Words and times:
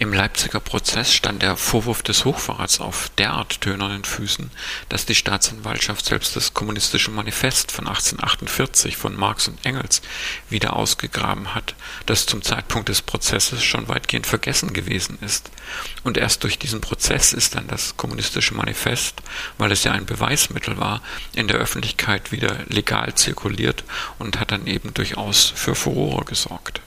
Im 0.00 0.14
Leipziger 0.14 0.60
Prozess 0.60 1.12
stand 1.12 1.42
der 1.42 1.58
Vorwurf 1.58 2.02
des 2.02 2.24
Hochverrats 2.24 2.80
auf 2.80 3.10
derart 3.18 3.60
tönernen 3.60 4.04
Füßen, 4.04 4.50
dass 4.88 5.04
die 5.04 5.14
Staatsanwaltschaft 5.14 6.06
selbst 6.06 6.34
das 6.36 6.54
Kommunistische 6.54 7.10
Manifest 7.10 7.70
von 7.70 7.86
1848 7.86 8.96
von 8.96 9.14
Marx 9.14 9.46
und 9.46 9.58
Engels 9.66 10.00
wieder 10.48 10.74
ausgegraben 10.74 11.54
hat, 11.54 11.74
das 12.06 12.24
zum 12.24 12.40
Zeitpunkt 12.40 12.88
des 12.88 13.02
Prozesses 13.02 13.62
schon 13.62 13.88
weitgehend 13.88 14.26
vergessen 14.26 14.72
gewesen 14.72 15.18
ist. 15.20 15.50
Und 16.02 16.16
erst 16.16 16.44
durch 16.44 16.58
diesen 16.58 16.80
Prozess 16.80 17.34
ist 17.34 17.54
dann 17.54 17.68
das 17.68 17.98
Kommunistische 17.98 18.54
Manifest, 18.54 19.20
weil 19.58 19.70
es 19.70 19.84
ja 19.84 19.92
ein 19.92 20.06
Beweismittel 20.06 20.78
war, 20.78 21.02
in 21.34 21.46
der 21.46 21.58
Öffentlichkeit 21.58 22.32
wieder 22.32 22.56
legal 22.68 23.14
zirkuliert 23.16 23.84
und 24.18 24.40
hat 24.40 24.50
dann 24.50 24.66
eben 24.66 24.94
durchaus 24.94 25.52
für 25.54 25.74
Furore 25.74 26.24
gesorgt. 26.24 26.80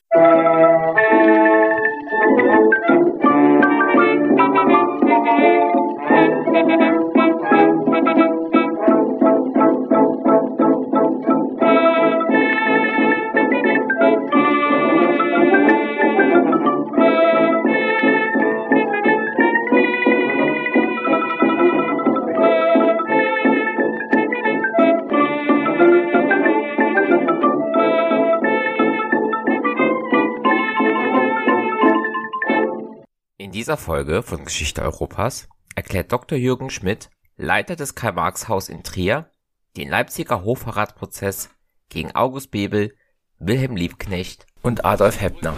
Dieser 33.64 33.78
Folge 33.78 34.23
von 34.23 34.44
Geschichte 34.44 34.81
Europas 34.81 35.48
erklärt 35.73 36.12
Dr. 36.12 36.38
Jürgen 36.38 36.69
Schmidt, 36.69 37.09
Leiter 37.38 37.78
des 37.78 37.95
Karl-Marx-Haus 37.95 38.67
in 38.67 38.83
Trier, 38.83 39.31
den 39.78 39.88
Leipziger 39.88 40.44
Hochverratsprozess 40.44 41.50
gegen 41.88 42.14
August 42.14 42.52
Bebel, 42.52 42.94
Wilhelm 43.39 43.78
Liebknecht 43.78 44.47
und 44.64 44.83
Adolf 44.83 45.22
Heppner. 45.22 45.55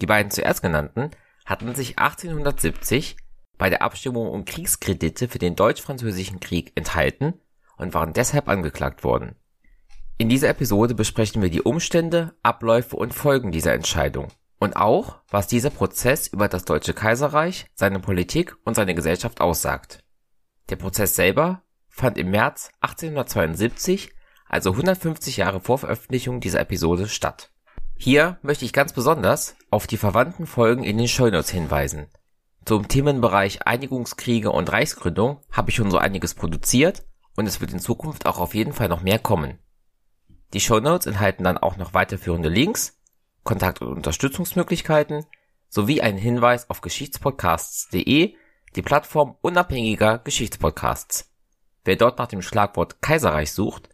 Die 0.00 0.06
beiden 0.06 0.30
zuerst 0.30 0.62
genannten 0.62 1.10
hatten 1.44 1.74
sich 1.74 1.98
1870 1.98 3.18
bei 3.58 3.68
der 3.68 3.82
Abstimmung 3.82 4.30
um 4.30 4.46
Kriegskredite 4.46 5.28
für 5.28 5.38
den 5.38 5.54
Deutsch-Französischen 5.54 6.40
Krieg 6.40 6.72
enthalten 6.76 7.34
und 7.76 7.92
waren 7.92 8.14
deshalb 8.14 8.48
angeklagt 8.48 9.04
worden. 9.04 9.36
In 10.16 10.30
dieser 10.30 10.48
Episode 10.48 10.94
besprechen 10.94 11.42
wir 11.42 11.50
die 11.50 11.60
Umstände, 11.60 12.34
Abläufe 12.42 12.96
und 12.96 13.12
Folgen 13.12 13.52
dieser 13.52 13.74
Entscheidung 13.74 14.28
und 14.58 14.76
auch, 14.76 15.20
was 15.28 15.46
dieser 15.46 15.70
Prozess 15.70 16.26
über 16.26 16.48
das 16.48 16.64
Deutsche 16.64 16.94
Kaiserreich, 16.94 17.66
seine 17.74 18.00
Politik 18.00 18.56
und 18.64 18.74
seine 18.74 18.94
Gesellschaft 18.94 19.40
aussagt. 19.40 20.04
Der 20.68 20.76
Prozess 20.76 21.14
selber 21.14 21.62
fand 21.88 22.18
im 22.18 22.30
März 22.30 22.70
1872, 22.80 24.12
also 24.48 24.70
150 24.70 25.36
Jahre 25.36 25.60
vor 25.60 25.78
Veröffentlichung 25.78 26.40
dieser 26.40 26.60
Episode, 26.60 27.08
statt. 27.08 27.50
Hier 27.96 28.38
möchte 28.42 28.64
ich 28.64 28.72
ganz 28.72 28.92
besonders 28.92 29.56
auf 29.70 29.86
die 29.86 29.96
verwandten 29.96 30.46
Folgen 30.46 30.84
in 30.84 30.98
den 30.98 31.08
Shownotes 31.08 31.50
hinweisen. 31.50 32.06
Zum 32.64 32.86
Themenbereich 32.86 33.66
Einigungskriege 33.66 34.52
und 34.52 34.70
Reichsgründung 34.70 35.40
habe 35.50 35.70
ich 35.70 35.76
schon 35.76 35.90
so 35.90 35.98
einiges 35.98 36.34
produziert 36.34 37.04
und 37.34 37.46
es 37.46 37.60
wird 37.60 37.72
in 37.72 37.80
Zukunft 37.80 38.26
auch 38.26 38.38
auf 38.38 38.54
jeden 38.54 38.72
Fall 38.72 38.88
noch 38.88 39.02
mehr 39.02 39.18
kommen. 39.18 39.58
Die 40.52 40.60
Shownotes 40.60 41.06
enthalten 41.06 41.44
dann 41.44 41.58
auch 41.58 41.76
noch 41.76 41.94
weiterführende 41.94 42.48
Links 42.48 42.97
Kontakt- 43.48 43.80
und 43.80 43.88
Unterstützungsmöglichkeiten 43.88 45.24
sowie 45.70 46.02
einen 46.02 46.18
Hinweis 46.18 46.68
auf 46.68 46.82
Geschichtspodcasts.de, 46.82 48.34
die 48.76 48.82
Plattform 48.82 49.36
unabhängiger 49.40 50.18
Geschichtspodcasts. 50.18 51.32
Wer 51.82 51.96
dort 51.96 52.18
nach 52.18 52.26
dem 52.26 52.42
Schlagwort 52.42 53.00
Kaiserreich 53.00 53.52
sucht, 53.52 53.88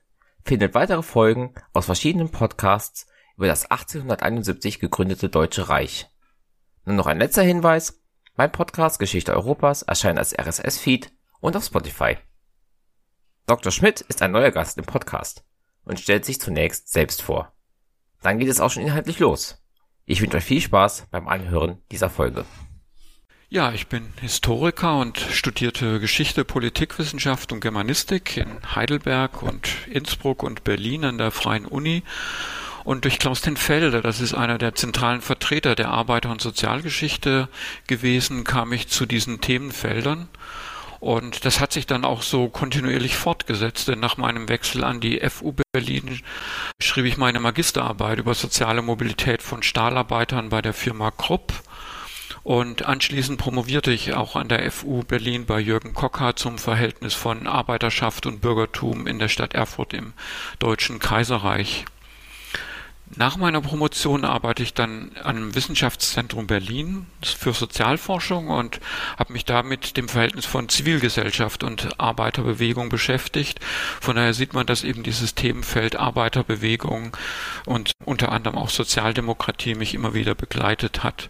findet 0.44 0.74
weitere 0.74 1.04
Folgen 1.04 1.54
aus 1.72 1.86
verschiedenen 1.86 2.30
Podcasts 2.30 3.06
über 3.36 3.46
das 3.46 3.70
1871 3.70 4.80
gegründete 4.80 5.28
Deutsche 5.28 5.68
Reich. 5.68 6.10
Nur 6.84 6.96
noch 6.96 7.06
ein 7.06 7.20
letzter 7.20 7.44
Hinweis. 7.44 8.02
Mein 8.34 8.50
Podcast 8.50 8.98
Geschichte 8.98 9.34
Europas 9.34 9.82
erscheint 9.82 10.18
als 10.18 10.36
RSS-Feed 10.36 11.12
und 11.38 11.56
auf 11.56 11.64
Spotify. 11.64 12.16
Dr. 13.46 13.70
Schmidt 13.70 14.00
ist 14.00 14.20
ein 14.20 14.32
neuer 14.32 14.50
Gast 14.50 14.78
im 14.78 14.84
Podcast 14.84 15.44
und 15.84 16.00
stellt 16.00 16.24
sich 16.24 16.40
zunächst 16.40 16.88
selbst 16.92 17.22
vor. 17.22 17.53
Dann 18.24 18.38
geht 18.38 18.48
es 18.48 18.58
auch 18.58 18.70
schon 18.70 18.82
inhaltlich 18.82 19.18
los. 19.18 19.58
Ich 20.06 20.22
wünsche 20.22 20.38
euch 20.38 20.44
viel 20.44 20.60
Spaß 20.62 21.08
beim 21.10 21.28
Anhören 21.28 21.82
dieser 21.92 22.08
Folge. 22.08 22.46
Ja, 23.50 23.72
ich 23.72 23.86
bin 23.88 24.14
Historiker 24.18 24.98
und 24.98 25.18
studierte 25.18 26.00
Geschichte, 26.00 26.42
Politikwissenschaft 26.42 27.52
und 27.52 27.60
Germanistik 27.60 28.38
in 28.38 28.74
Heidelberg 28.74 29.42
und 29.42 29.68
Innsbruck 29.88 30.42
und 30.42 30.64
Berlin 30.64 31.04
an 31.04 31.18
der 31.18 31.32
Freien 31.32 31.66
Uni. 31.66 32.02
Und 32.82 33.04
durch 33.04 33.18
Klaus 33.18 33.42
den 33.42 33.58
Felder, 33.58 34.00
das 34.00 34.20
ist 34.22 34.32
einer 34.32 34.56
der 34.56 34.74
zentralen 34.74 35.20
Vertreter 35.20 35.74
der 35.74 35.90
Arbeiter- 35.90 36.30
und 36.30 36.40
Sozialgeschichte 36.40 37.50
gewesen, 37.86 38.44
kam 38.44 38.72
ich 38.72 38.88
zu 38.88 39.04
diesen 39.04 39.42
Themenfeldern 39.42 40.30
und 41.04 41.44
das 41.44 41.60
hat 41.60 41.70
sich 41.70 41.84
dann 41.84 42.06
auch 42.06 42.22
so 42.22 42.48
kontinuierlich 42.48 43.14
fortgesetzt, 43.14 43.88
denn 43.88 44.00
nach 44.00 44.16
meinem 44.16 44.48
Wechsel 44.48 44.82
an 44.82 45.00
die 45.00 45.20
FU 45.28 45.52
Berlin 45.74 46.22
schrieb 46.80 47.04
ich 47.04 47.18
meine 47.18 47.40
Magisterarbeit 47.40 48.20
über 48.20 48.32
soziale 48.32 48.80
Mobilität 48.80 49.42
von 49.42 49.62
Stahlarbeitern 49.62 50.48
bei 50.48 50.62
der 50.62 50.72
Firma 50.72 51.10
Krupp. 51.10 51.52
Und 52.42 52.86
anschließend 52.86 53.38
promovierte 53.38 53.92
ich 53.92 54.14
auch 54.14 54.34
an 54.34 54.48
der 54.48 54.70
FU 54.72 55.02
Berlin 55.02 55.44
bei 55.44 55.60
Jürgen 55.60 55.92
Kocker 55.92 56.36
zum 56.36 56.56
Verhältnis 56.56 57.12
von 57.12 57.46
Arbeiterschaft 57.46 58.24
und 58.24 58.40
Bürgertum 58.40 59.06
in 59.06 59.18
der 59.18 59.28
Stadt 59.28 59.52
Erfurt 59.52 59.92
im 59.92 60.14
Deutschen 60.58 61.00
Kaiserreich. 61.00 61.84
Nach 63.16 63.36
meiner 63.36 63.60
Promotion 63.60 64.24
arbeite 64.24 64.62
ich 64.62 64.72
dann 64.72 65.12
an 65.22 65.36
einem 65.36 65.54
Wissenschaftszentrum 65.54 66.46
Berlin 66.46 67.06
für 67.22 67.52
Sozialforschung 67.52 68.48
und 68.48 68.80
habe 69.18 69.34
mich 69.34 69.44
da 69.44 69.62
mit 69.62 69.96
dem 69.96 70.08
Verhältnis 70.08 70.46
von 70.46 70.68
Zivilgesellschaft 70.68 71.62
und 71.62 72.00
Arbeiterbewegung 72.00 72.88
beschäftigt. 72.88 73.60
Von 74.00 74.16
daher 74.16 74.32
sieht 74.32 74.54
man, 74.54 74.66
dass 74.66 74.84
eben 74.84 75.02
dieses 75.02 75.34
Themenfeld 75.34 75.96
Arbeiterbewegung 75.96 77.16
und 77.66 77.92
unter 78.04 78.32
anderem 78.32 78.56
auch 78.56 78.70
Sozialdemokratie 78.70 79.74
mich 79.74 79.94
immer 79.94 80.14
wieder 80.14 80.34
begleitet 80.34 81.04
hat. 81.04 81.28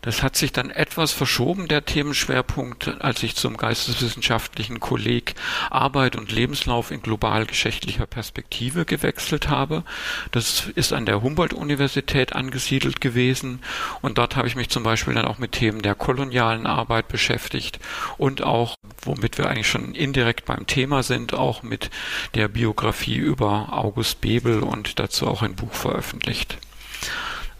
Das 0.00 0.22
hat 0.22 0.36
sich 0.36 0.52
dann 0.52 0.70
etwas 0.70 1.12
verschoben, 1.12 1.68
der 1.68 1.84
Themenschwerpunkt, 1.84 3.00
als 3.00 3.22
ich 3.22 3.36
zum 3.36 3.56
geisteswissenschaftlichen 3.56 4.80
Kolleg 4.80 5.34
Arbeit 5.70 6.16
und 6.16 6.32
Lebenslauf 6.32 6.90
in 6.90 7.02
global-geschichtlicher 7.02 8.06
Perspektive 8.06 8.84
gewechselt 8.84 9.48
habe. 9.48 9.84
Das 10.30 10.66
ist 10.74 10.92
an 11.02 11.06
der 11.06 11.22
Humboldt-Universität 11.22 12.32
angesiedelt 12.32 13.00
gewesen 13.00 13.58
und 14.02 14.18
dort 14.18 14.36
habe 14.36 14.46
ich 14.46 14.54
mich 14.54 14.68
zum 14.68 14.84
Beispiel 14.84 15.14
dann 15.14 15.24
auch 15.24 15.38
mit 15.38 15.50
Themen 15.50 15.82
der 15.82 15.96
kolonialen 15.96 16.64
Arbeit 16.64 17.08
beschäftigt 17.08 17.80
und 18.18 18.42
auch, 18.42 18.76
womit 19.02 19.36
wir 19.36 19.50
eigentlich 19.50 19.66
schon 19.66 19.96
indirekt 19.96 20.44
beim 20.44 20.68
Thema 20.68 21.02
sind, 21.02 21.34
auch 21.34 21.64
mit 21.64 21.90
der 22.36 22.46
Biografie 22.46 23.16
über 23.16 23.72
August 23.72 24.20
Bebel 24.20 24.60
und 24.62 25.00
dazu 25.00 25.26
auch 25.26 25.42
ein 25.42 25.56
Buch 25.56 25.72
veröffentlicht. 25.72 26.56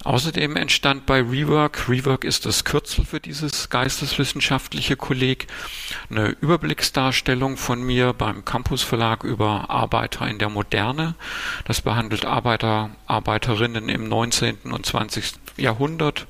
Außerdem 0.04 0.56
entstand 0.56 1.06
bei 1.06 1.20
Rework, 1.20 1.88
Rework 1.88 2.24
ist 2.24 2.44
das 2.44 2.64
Kürzel 2.64 3.04
für 3.04 3.20
dieses 3.20 3.70
geisteswissenschaftliche 3.70 4.96
Kolleg, 4.96 5.46
eine 6.10 6.28
Überblicksdarstellung 6.40 7.56
von 7.56 7.82
mir 7.82 8.12
beim 8.12 8.44
Campus 8.44 8.82
Verlag 8.82 9.22
über 9.22 9.70
Arbeiter 9.70 10.26
in 10.26 10.38
der 10.38 10.48
Moderne. 10.48 11.14
Das 11.64 11.82
behandelt 11.82 12.24
Arbeiter, 12.24 12.90
Arbeiterinnen 13.06 13.88
im 13.88 14.08
19. 14.08 14.72
und 14.72 14.84
20. 14.84 15.34
Jahrhundert, 15.56 16.26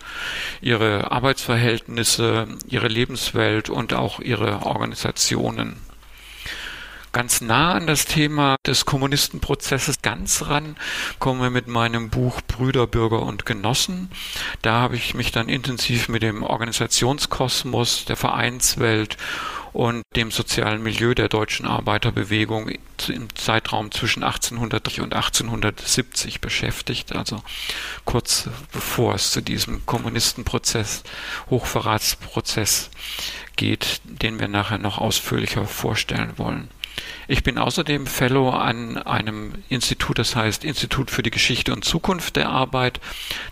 ihre 0.61 1.11
Arbeitsverhältnisse, 1.11 2.49
ihre 2.67 2.89
Lebenswelt 2.89 3.71
und 3.71 3.95
auch 3.95 4.21
ihre 4.21 4.67
Organisationen 4.67 5.77
ganz 7.13 7.41
nah 7.41 7.75
an 7.75 7.87
das 7.87 8.07
Thema 8.07 8.57
des 8.67 8.87
Kommunistenprozesses 8.87 10.03
ganz 10.03 10.47
ran 10.47 10.77
kommen 11.19 11.41
wir 11.41 11.51
mit 11.51 11.67
meinem 11.67 12.11
Buch 12.11 12.41
Brüder, 12.43 12.87
Bürger 12.87 13.23
und 13.23 13.47
Genossen. 13.47 14.11
Da 14.63 14.81
habe 14.81 14.97
ich 14.97 15.15
mich 15.15 15.31
dann 15.31 15.49
intensiv 15.49 16.09
mit 16.09 16.23
dem 16.23 16.43
Organisationskosmos, 16.43 18.07
der 18.07 18.17
Vereinswelt 18.17 19.17
und 19.73 20.03
dem 20.17 20.31
sozialen 20.31 20.83
Milieu 20.83 21.15
der 21.15 21.29
deutschen 21.29 21.67
Arbeiterbewegung 21.67 22.71
im 23.09 23.35
Zeitraum 23.35 23.91
zwischen 23.91 24.23
1800 24.23 24.99
und 24.99 25.15
1870 25.15 26.41
beschäftigt, 26.41 27.15
also 27.15 27.43
kurz 28.05 28.49
bevor 28.73 29.15
es 29.15 29.33
zu 29.33 29.41
diesem 29.41 29.85
Kommunistenprozess, 29.87 31.05
Hochverratsprozess 31.49 32.91
geht, 33.57 34.01
den 34.05 34.39
wir 34.41 34.49
nachher 34.49 34.79
noch 34.79 34.99
ausführlicher 34.99 35.67
vorstellen 35.67 36.35
wollen. 36.37 36.69
Ich 37.29 37.43
bin 37.43 37.59
außerdem 37.59 38.07
Fellow 38.07 38.51
an 38.51 38.99
einem 38.99 39.55
Institut, 39.69 40.19
das 40.19 40.37
heißt 40.37 40.65
Institut 40.65 41.11
für 41.11 41.23
die 41.23 41.31
Geschichte 41.31 41.73
und 41.73 41.85
Zukunft 41.85 42.37
der 42.37 42.51
Arbeit, 42.51 43.01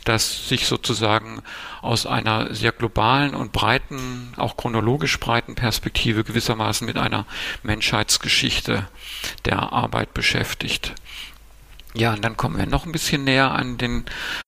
das 0.05 0.49
sich 0.49 0.67
sozusagen 0.67 1.43
aus 1.81 2.05
einer 2.05 2.55
sehr 2.55 2.73
globalen 2.73 3.35
und 3.35 3.53
breiten, 3.53 4.35
auch 4.37 4.57
chronologisch 4.57 5.19
breiten 5.21 5.55
Perspektive 5.55 6.25
gewissermaßen 6.25 6.87
mit 6.87 6.99
einer 6.99 7.27
Menschheitsgeschichte 7.63 8.89
der 9.45 9.73
Arbeit 9.73 10.15
beschäftigt. 10.15 10.95
Ja, 11.95 12.13
und 12.13 12.25
dann 12.25 12.37
kommen 12.37 12.57
wir 12.57 12.67
noch 12.67 12.87
ein 12.87 12.93
bisschen 12.93 13.25
näher 13.25 13.51
an 13.51 13.77
den 13.77 14.05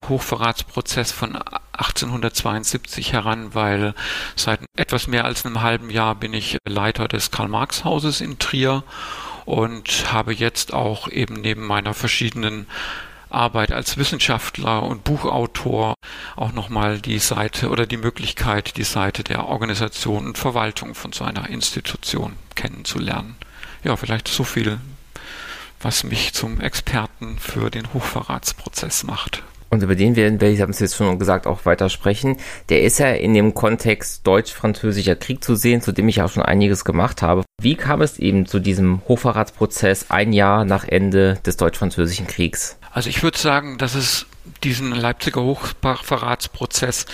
Hochverratsprozess 0.08 1.10
von 1.10 1.36
1872 1.72 3.12
heran, 3.12 3.54
weil 3.54 3.94
seit 4.36 4.60
etwas 4.76 5.08
mehr 5.08 5.24
als 5.24 5.44
einem 5.44 5.60
halben 5.60 5.90
Jahr 5.90 6.14
bin 6.14 6.34
ich 6.34 6.58
Leiter 6.68 7.08
des 7.08 7.32
Karl-Marx-Hauses 7.32 8.20
in 8.20 8.38
Trier 8.38 8.84
und 9.44 10.12
habe 10.12 10.32
jetzt 10.32 10.72
auch 10.72 11.08
eben 11.08 11.40
neben 11.40 11.66
meiner 11.66 11.94
verschiedenen 11.94 12.68
Arbeit 13.28 13.72
als 13.72 13.96
Wissenschaftler 13.96 14.84
und 14.84 15.02
Buchautor 15.02 15.94
auch 16.36 16.52
nochmal 16.52 17.00
die 17.00 17.18
Seite 17.18 17.70
oder 17.70 17.86
die 17.86 17.96
Möglichkeit, 17.96 18.76
die 18.76 18.84
Seite 18.84 19.24
der 19.24 19.48
Organisation 19.48 20.26
und 20.26 20.38
Verwaltung 20.38 20.94
von 20.94 21.12
so 21.12 21.24
einer 21.24 21.48
Institution 21.48 22.36
kennenzulernen. 22.54 23.36
Ja, 23.82 23.96
vielleicht 23.96 24.28
so 24.28 24.44
viel 24.44 24.78
was 25.82 26.04
mich 26.04 26.32
zum 26.32 26.60
Experten 26.60 27.38
für 27.38 27.70
den 27.70 27.92
Hochverratsprozess 27.92 29.04
macht. 29.04 29.42
Und 29.72 29.82
über 29.82 29.94
den 29.94 30.16
werden 30.16 30.38
wir, 30.38 30.50
ich 30.50 30.60
habe 30.60 30.70
es 30.70 30.80
jetzt 30.80 30.96
schon 30.96 31.18
gesagt, 31.18 31.46
auch 31.46 31.64
weiter 31.64 31.88
sprechen. 31.88 32.36
Der 32.68 32.82
ist 32.82 32.98
ja 32.98 33.08
in 33.12 33.32
dem 33.32 33.54
Kontext 33.54 34.26
deutsch-französischer 34.26 35.16
Krieg 35.16 35.42
zu 35.42 35.54
sehen, 35.54 35.80
zu 35.80 35.92
dem 35.92 36.08
ich 36.08 36.20
auch 36.20 36.30
schon 36.30 36.42
einiges 36.42 36.84
gemacht 36.84 37.22
habe. 37.22 37.42
Wie 37.58 37.74
kam 37.74 38.02
es 38.02 38.18
eben 38.18 38.44
zu 38.44 38.58
diesem 38.58 39.00
Hochverratsprozess 39.08 40.10
ein 40.10 40.34
Jahr 40.34 40.66
nach 40.66 40.84
Ende 40.84 41.38
des 41.46 41.56
deutsch-französischen 41.56 42.26
Kriegs? 42.26 42.76
Also 42.92 43.08
ich 43.08 43.22
würde 43.22 43.38
sagen, 43.38 43.78
dass 43.78 43.94
es 43.94 44.26
diesen 44.62 44.92
Leipziger 44.92 45.42
Hochverratsprozess 45.42 47.06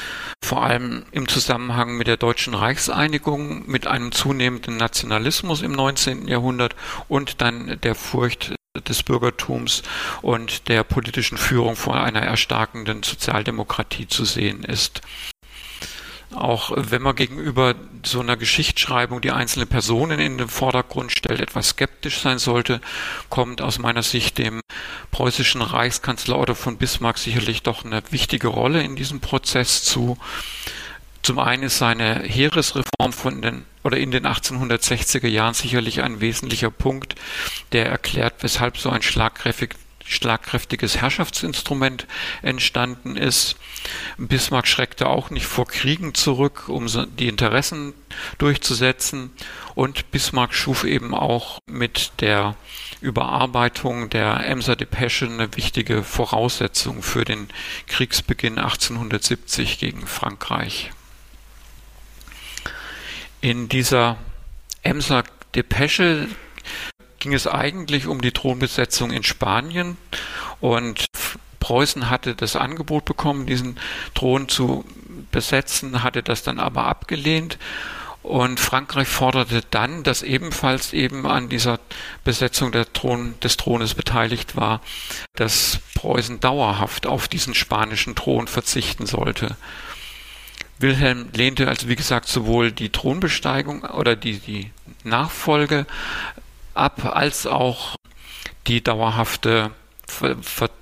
vor 0.42 0.62
allem 0.62 1.04
im 1.12 1.28
Zusammenhang 1.28 1.96
mit 1.96 2.06
der 2.06 2.16
deutschen 2.16 2.54
Reichseinigung, 2.54 3.68
mit 3.70 3.86
einem 3.86 4.12
zunehmenden 4.12 4.76
Nationalismus 4.76 5.62
im 5.62 5.72
19. 5.72 6.28
Jahrhundert 6.28 6.74
und 7.08 7.40
dann 7.40 7.78
der 7.82 7.94
Furcht 7.94 8.54
des 8.86 9.02
Bürgertums 9.02 9.82
und 10.22 10.68
der 10.68 10.84
politischen 10.84 11.38
Führung 11.38 11.76
vor 11.76 12.00
einer 12.00 12.20
erstarkenden 12.20 13.02
Sozialdemokratie 13.02 14.06
zu 14.06 14.24
sehen 14.24 14.62
ist. 14.64 15.00
Auch 16.34 16.72
wenn 16.76 17.00
man 17.00 17.16
gegenüber 17.16 17.74
so 18.04 18.20
einer 18.20 18.36
Geschichtsschreibung 18.36 19.22
die 19.22 19.30
einzelne 19.30 19.64
Personen 19.64 20.20
in 20.20 20.36
den 20.36 20.48
Vordergrund 20.48 21.10
stellt, 21.10 21.40
etwas 21.40 21.70
skeptisch 21.70 22.20
sein 22.20 22.38
sollte, 22.38 22.80
kommt 23.30 23.62
aus 23.62 23.78
meiner 23.78 24.02
Sicht 24.02 24.36
dem 24.36 24.60
preußischen 25.10 25.62
Reichskanzler 25.62 26.38
Otto 26.38 26.54
von 26.54 26.76
Bismarck 26.76 27.16
sicherlich 27.18 27.62
doch 27.62 27.84
eine 27.84 28.02
wichtige 28.10 28.48
Rolle 28.48 28.82
in 28.82 28.94
diesem 28.94 29.20
Prozess 29.20 29.82
zu. 29.82 30.18
Zum 31.22 31.38
einen 31.38 31.64
ist 31.64 31.78
seine 31.78 32.22
Heeresreform 32.22 33.12
von 33.12 33.42
den 33.42 33.64
oder 33.82 33.96
in 33.96 34.10
den 34.10 34.26
1860er 34.26 35.28
Jahren 35.28 35.54
sicherlich 35.54 36.02
ein 36.02 36.20
wesentlicher 36.20 36.70
Punkt, 36.70 37.14
der 37.72 37.86
erklärt, 37.86 38.34
weshalb 38.40 38.76
so 38.76 38.90
ein 38.90 39.02
schlagkräftig, 39.02 39.76
schlagkräftiges 40.08 40.96
Herrschaftsinstrument 40.96 42.06
entstanden 42.42 43.16
ist. 43.16 43.56
Bismarck 44.16 44.66
schreckte 44.66 45.06
auch 45.06 45.30
nicht 45.30 45.46
vor 45.46 45.66
Kriegen 45.66 46.14
zurück, 46.14 46.68
um 46.68 46.86
die 47.18 47.28
Interessen 47.28 47.92
durchzusetzen. 48.38 49.30
Und 49.74 50.10
Bismarck 50.10 50.54
schuf 50.54 50.84
eben 50.84 51.14
auch 51.14 51.58
mit 51.66 52.12
der 52.20 52.56
Überarbeitung 53.00 54.10
der 54.10 54.44
Emser 54.46 54.74
Depesche 54.74 55.26
eine 55.26 55.54
wichtige 55.56 56.02
Voraussetzung 56.02 57.02
für 57.02 57.24
den 57.24 57.48
Kriegsbeginn 57.86 58.58
1870 58.58 59.78
gegen 59.78 60.06
Frankreich. 60.06 60.90
In 63.40 63.68
dieser 63.68 64.16
Emser 64.82 65.22
Depesche 65.54 66.28
ging 67.28 67.34
es 67.34 67.46
eigentlich 67.46 68.06
um 68.06 68.22
die 68.22 68.32
Thronbesetzung 68.32 69.10
in 69.10 69.22
Spanien 69.22 69.98
und 70.60 71.04
Preußen 71.60 72.08
hatte 72.08 72.34
das 72.34 72.56
Angebot 72.56 73.04
bekommen, 73.04 73.44
diesen 73.44 73.78
Thron 74.14 74.48
zu 74.48 74.86
besetzen, 75.30 76.02
hatte 76.02 76.22
das 76.22 76.42
dann 76.42 76.58
aber 76.58 76.86
abgelehnt 76.86 77.58
und 78.22 78.60
Frankreich 78.60 79.08
forderte 79.08 79.60
dann, 79.70 80.04
dass 80.04 80.22
ebenfalls 80.22 80.94
eben 80.94 81.26
an 81.26 81.50
dieser 81.50 81.80
Besetzung 82.24 82.72
Thron, 82.94 83.34
des 83.42 83.58
Thrones 83.58 83.92
beteiligt 83.92 84.56
war, 84.56 84.80
dass 85.36 85.80
Preußen 85.96 86.40
dauerhaft 86.40 87.06
auf 87.06 87.28
diesen 87.28 87.54
spanischen 87.54 88.14
Thron 88.14 88.46
verzichten 88.46 89.04
sollte. 89.04 89.58
Wilhelm 90.78 91.28
lehnte 91.34 91.68
also 91.68 91.88
wie 91.88 91.96
gesagt 91.96 92.26
sowohl 92.26 92.72
die 92.72 92.88
Thronbesteigung 92.88 93.82
oder 93.82 94.16
die, 94.16 94.38
die 94.38 94.70
Nachfolge 95.04 95.84
ab, 96.78 97.04
als 97.04 97.46
auch 97.46 97.96
die 98.66 98.82
dauerhafte 98.82 99.70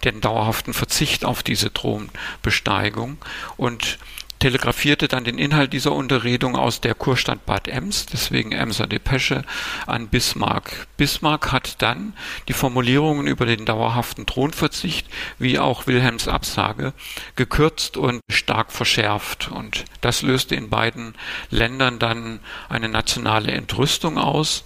den 0.05 0.21
dauerhaften 0.21 0.73
Verzicht 0.73 1.25
auf 1.25 1.43
diese 1.43 1.73
Thronbesteigung 1.73 3.19
und 3.57 3.99
telegrafierte 4.39 5.09
dann 5.09 5.25
den 5.25 5.39
Inhalt 5.39 5.73
dieser 5.73 5.93
Unterredung 5.93 6.57
aus 6.57 6.81
der 6.81 6.95
Kurstadt 6.95 7.47
Bad 7.47 7.69
Ems, 7.69 8.07
deswegen 8.07 8.53
Emser 8.53 8.87
Depesche, 8.87 9.45
an 9.87 10.09
Bismarck. 10.09 10.87
Bismarck 10.97 11.53
hat 11.53 11.81
dann 11.83 12.13
die 12.49 12.53
Formulierungen 12.53 13.27
über 13.27 13.47
den 13.47 13.65
dauerhaften 13.65 14.27
Thronverzicht 14.27 15.07
wie 15.39 15.59
auch 15.59 15.87
Wilhelms 15.87 16.29
Absage 16.29 16.93
gekürzt 17.35 17.97
und 17.97 18.21
stark 18.31 18.73
verschärft. 18.73 19.51
Und 19.51 19.85
das 20.03 20.23
löste 20.23 20.55
in 20.55 20.69
beiden 20.69 21.15
Ländern 21.51 21.99
dann 21.99 22.41
eine 22.69 22.89
nationale 22.89 23.53
Entrüstung 23.53 24.19
aus. 24.19 24.65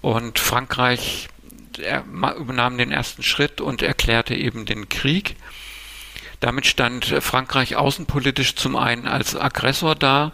Und 0.00 0.38
Frankreich 0.38 1.28
übernahm 2.36 2.78
den 2.78 2.92
ersten 2.92 3.22
Schritt 3.22 3.60
und 3.60 3.82
erklärte 3.82 4.34
eben 4.34 4.64
den 4.64 4.88
Krieg. 4.88 5.36
Damit 6.40 6.66
stand 6.66 7.06
Frankreich 7.06 7.76
außenpolitisch 7.76 8.54
zum 8.54 8.76
einen 8.76 9.06
als 9.06 9.34
Aggressor 9.34 9.94
da 9.94 10.32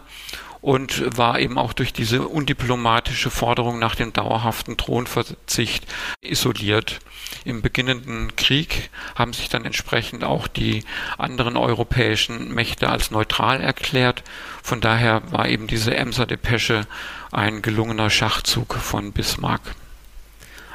und 0.61 1.17
war 1.17 1.39
eben 1.39 1.57
auch 1.57 1.73
durch 1.73 1.91
diese 1.91 2.27
undiplomatische 2.27 3.31
Forderung 3.31 3.79
nach 3.79 3.95
dem 3.95 4.13
dauerhaften 4.13 4.77
Thronverzicht 4.77 5.85
isoliert. 6.21 6.99
Im 7.45 7.61
beginnenden 7.61 8.35
Krieg 8.35 8.91
haben 9.15 9.33
sich 9.33 9.49
dann 9.49 9.65
entsprechend 9.65 10.23
auch 10.23 10.47
die 10.47 10.83
anderen 11.17 11.57
europäischen 11.57 12.53
Mächte 12.53 12.89
als 12.89 13.09
neutral 13.09 13.59
erklärt. 13.59 14.23
Von 14.61 14.81
daher 14.81 15.23
war 15.31 15.47
eben 15.47 15.65
diese 15.65 15.95
Emser 15.95 16.27
Depesche 16.27 16.85
ein 17.31 17.61
gelungener 17.61 18.09
Schachzug 18.09 18.75
von 18.75 19.11
Bismarck. 19.11 19.61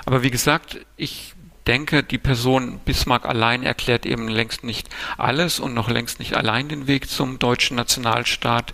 Aber 0.04 0.22
wie 0.22 0.30
gesagt, 0.30 0.78
ich 0.96 1.34
denke, 1.66 2.02
die 2.02 2.18
Person 2.18 2.78
Bismarck 2.84 3.24
allein 3.26 3.62
erklärt 3.62 4.06
eben 4.06 4.28
längst 4.28 4.64
nicht 4.64 4.88
alles 5.18 5.58
und 5.58 5.74
noch 5.74 5.90
längst 5.90 6.18
nicht 6.18 6.36
allein 6.36 6.68
den 6.68 6.86
Weg 6.86 7.10
zum 7.10 7.38
deutschen 7.38 7.76
Nationalstaat. 7.76 8.72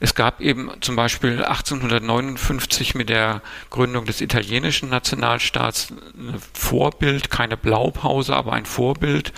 Es 0.00 0.14
gab 0.14 0.40
eben 0.40 0.70
zum 0.80 0.94
Beispiel 0.94 1.44
1859 1.44 2.94
mit 2.94 3.08
der 3.08 3.42
Gründung 3.68 4.06
des 4.06 4.20
italienischen 4.20 4.88
Nationalstaats 4.90 5.88
ein 5.90 6.40
Vorbild, 6.52 7.30
keine 7.30 7.56
Blaupause, 7.56 8.36
aber 8.36 8.52
ein 8.52 8.64
Vorbild. 8.64 9.32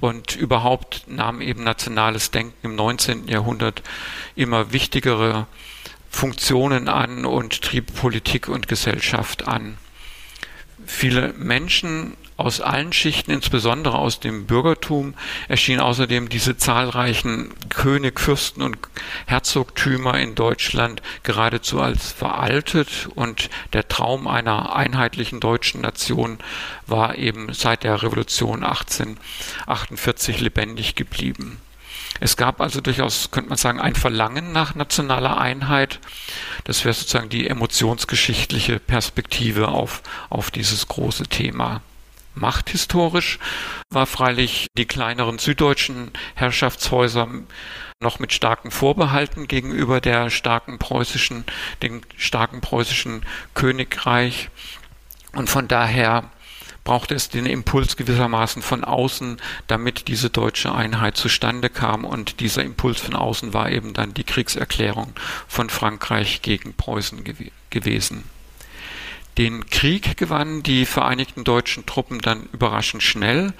Und 0.00 0.36
überhaupt 0.36 1.04
nahm 1.08 1.40
eben 1.40 1.64
nationales 1.64 2.30
Denken 2.30 2.54
im 2.62 2.76
19. 2.76 3.26
Jahrhundert 3.26 3.82
immer 4.36 4.72
wichtigere 4.72 5.48
Funktionen 6.10 6.88
an 6.88 7.24
und 7.24 7.62
trieb 7.62 7.94
Politik 7.94 8.48
und 8.48 8.68
Gesellschaft 8.68 9.46
an 9.46 9.78
viele 10.88 11.32
Menschen 11.34 12.16
aus 12.36 12.60
allen 12.60 12.92
Schichten, 12.92 13.32
insbesondere 13.32 13.98
aus 13.98 14.20
dem 14.20 14.46
Bürgertum, 14.46 15.14
erschienen 15.48 15.80
außerdem 15.80 16.28
diese 16.28 16.56
zahlreichen 16.56 17.52
König, 17.68 18.20
Fürsten 18.20 18.62
und 18.62 18.78
Herzogtümer 19.26 20.18
in 20.18 20.34
Deutschland 20.34 21.02
geradezu 21.24 21.80
als 21.80 22.12
veraltet 22.12 23.08
und 23.14 23.50
der 23.72 23.88
Traum 23.88 24.28
einer 24.28 24.74
einheitlichen 24.74 25.40
deutschen 25.40 25.80
Nation 25.80 26.38
war 26.86 27.18
eben 27.18 27.52
seit 27.52 27.82
der 27.82 28.02
Revolution 28.02 28.62
1848 28.62 30.40
lebendig 30.40 30.94
geblieben. 30.94 31.60
Es 32.20 32.36
gab 32.36 32.60
also 32.60 32.80
durchaus, 32.80 33.30
könnte 33.30 33.50
man 33.50 33.58
sagen, 33.58 33.80
ein 33.80 33.94
Verlangen 33.94 34.52
nach 34.52 34.74
nationaler 34.74 35.38
Einheit. 35.38 36.00
Das 36.64 36.84
wäre 36.84 36.94
sozusagen 36.94 37.28
die 37.28 37.48
emotionsgeschichtliche 37.48 38.80
Perspektive 38.80 39.68
auf, 39.68 40.02
auf 40.28 40.50
dieses 40.50 40.88
große 40.88 41.24
Thema. 41.24 41.82
Machthistorisch 42.34 43.38
war 43.90 44.06
freilich 44.06 44.68
die 44.76 44.86
kleineren 44.86 45.38
süddeutschen 45.38 46.12
Herrschaftshäuser 46.34 47.28
noch 48.00 48.20
mit 48.20 48.32
starken 48.32 48.70
Vorbehalten 48.70 49.48
gegenüber 49.48 50.00
der 50.00 50.30
starken 50.30 50.78
preußischen, 50.78 51.44
dem 51.82 52.02
starken 52.16 52.60
preußischen 52.60 53.22
Königreich. 53.54 54.50
Und 55.32 55.50
von 55.50 55.66
daher 55.66 56.30
brauchte 56.88 57.14
es 57.14 57.28
den 57.28 57.44
Impuls 57.44 57.98
gewissermaßen 57.98 58.62
von 58.62 58.82
außen, 58.82 59.42
damit 59.66 60.08
diese 60.08 60.30
deutsche 60.30 60.74
Einheit 60.74 61.18
zustande 61.18 61.68
kam. 61.68 62.06
Und 62.06 62.40
dieser 62.40 62.64
Impuls 62.64 62.98
von 62.98 63.14
außen 63.14 63.52
war 63.52 63.70
eben 63.70 63.92
dann 63.92 64.14
die 64.14 64.24
Kriegserklärung 64.24 65.12
von 65.46 65.68
Frankreich 65.68 66.40
gegen 66.40 66.72
Preußen 66.72 67.24
gew 67.24 67.50
gewesen. 67.68 68.24
Den 69.38 69.70
Krieg 69.70 70.16
gewannen 70.16 70.64
die 70.64 70.84
vereinigten 70.84 71.44
deutschen 71.44 71.86
Truppen 71.86 72.20
dann 72.20 72.48
überraschend 72.52 73.04
schnell. 73.04 73.52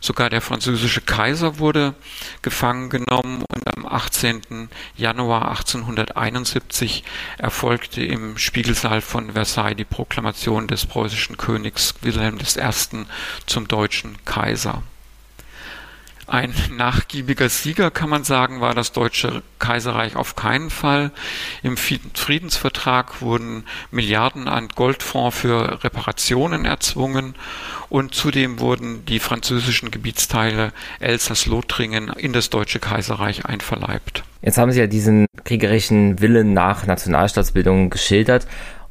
Sogar 0.00 0.30
der 0.30 0.40
französische 0.40 1.00
Kaiser 1.00 1.58
wurde 1.58 1.94
gefangen 2.42 2.90
genommen 2.90 3.44
und 3.52 3.76
am 3.76 3.86
18. 3.86 4.68
Januar 4.96 5.48
1871 5.48 7.02
erfolgte 7.38 8.04
im 8.04 8.38
Spiegelsaal 8.38 9.00
von 9.00 9.32
Versailles 9.32 9.76
die 9.76 9.84
Proklamation 9.84 10.68
des 10.68 10.86
preußischen 10.86 11.36
Königs 11.36 11.96
Wilhelm 12.02 12.38
I. 12.38 13.06
zum 13.46 13.66
deutschen 13.66 14.24
Kaiser. 14.24 14.84
Ein 16.28 16.52
nachgiebiger 16.76 17.48
Sieger, 17.48 17.92
kann 17.92 18.10
man 18.10 18.24
sagen, 18.24 18.60
war 18.60 18.74
das 18.74 18.90
Deutsche 18.90 19.42
Kaiserreich 19.60 20.16
auf 20.16 20.34
keinen 20.34 20.70
Fall. 20.70 21.12
Im 21.62 21.76
Friedensvertrag 21.76 23.22
wurden 23.22 23.64
Milliarden 23.92 24.48
an 24.48 24.68
Goldfonds 24.74 25.38
für 25.38 25.84
Reparationen 25.84 26.64
erzwungen 26.64 27.36
und 27.88 28.14
zudem 28.14 28.58
wurden 28.58 29.06
die 29.06 29.20
französischen 29.20 29.92
Gebietsteile 29.92 30.72
Elsass-Lothringen 30.98 32.08
in 32.08 32.32
das 32.32 32.50
Deutsche 32.50 32.80
Kaiserreich 32.80 33.46
einverleibt. 33.46 34.24
Jetzt 34.42 34.58
haben 34.58 34.72
Sie 34.72 34.80
ja 34.80 34.86
diesen 34.86 35.26
kriegerischen 35.44 36.20
Willen 36.20 36.52
nach 36.52 36.86
Nationalstaatsbildung 36.86 37.90
geschildert. 37.90 38.46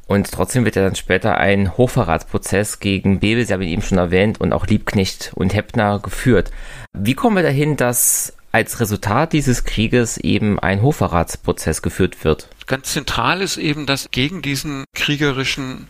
Und 0.06 0.30
trotzdem 0.30 0.64
wird 0.64 0.76
ja 0.76 0.84
dann 0.84 0.94
später 0.94 1.38
ein 1.38 1.76
Hochverratsprozess 1.76 2.78
gegen 2.78 3.18
Bebel, 3.18 3.44
Sie 3.44 3.52
haben 3.52 3.62
ihn 3.62 3.70
eben 3.70 3.82
schon 3.82 3.98
erwähnt, 3.98 4.40
und 4.40 4.52
auch 4.52 4.66
Liebknecht 4.66 5.32
und 5.34 5.52
Heppner 5.52 5.98
geführt. 5.98 6.52
Wie 6.92 7.14
kommen 7.14 7.36
wir 7.36 7.42
dahin, 7.42 7.76
dass 7.76 8.34
als 8.52 8.80
Resultat 8.80 9.32
dieses 9.32 9.64
Krieges 9.64 10.16
eben 10.16 10.60
ein 10.60 10.80
Hochverratsprozess 10.80 11.82
geführt 11.82 12.24
wird? 12.24 12.48
Ganz 12.66 12.92
zentral 12.92 13.42
ist 13.42 13.56
eben, 13.56 13.86
dass 13.86 14.10
gegen 14.10 14.42
diesen 14.42 14.84
kriegerischen 14.94 15.88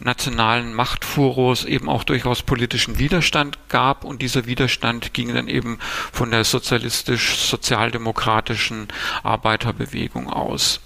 nationalen 0.00 0.74
Machtfurus 0.74 1.64
eben 1.64 1.88
auch 1.88 2.04
durchaus 2.04 2.42
politischen 2.42 2.98
Widerstand 2.98 3.58
gab 3.68 4.04
und 4.04 4.22
dieser 4.22 4.46
Widerstand 4.46 5.14
ging 5.14 5.32
dann 5.32 5.48
eben 5.48 5.78
von 6.12 6.30
der 6.30 6.44
sozialistisch-sozialdemokratischen 6.44 8.88
Arbeiterbewegung 9.22 10.28
aus. 10.28 10.80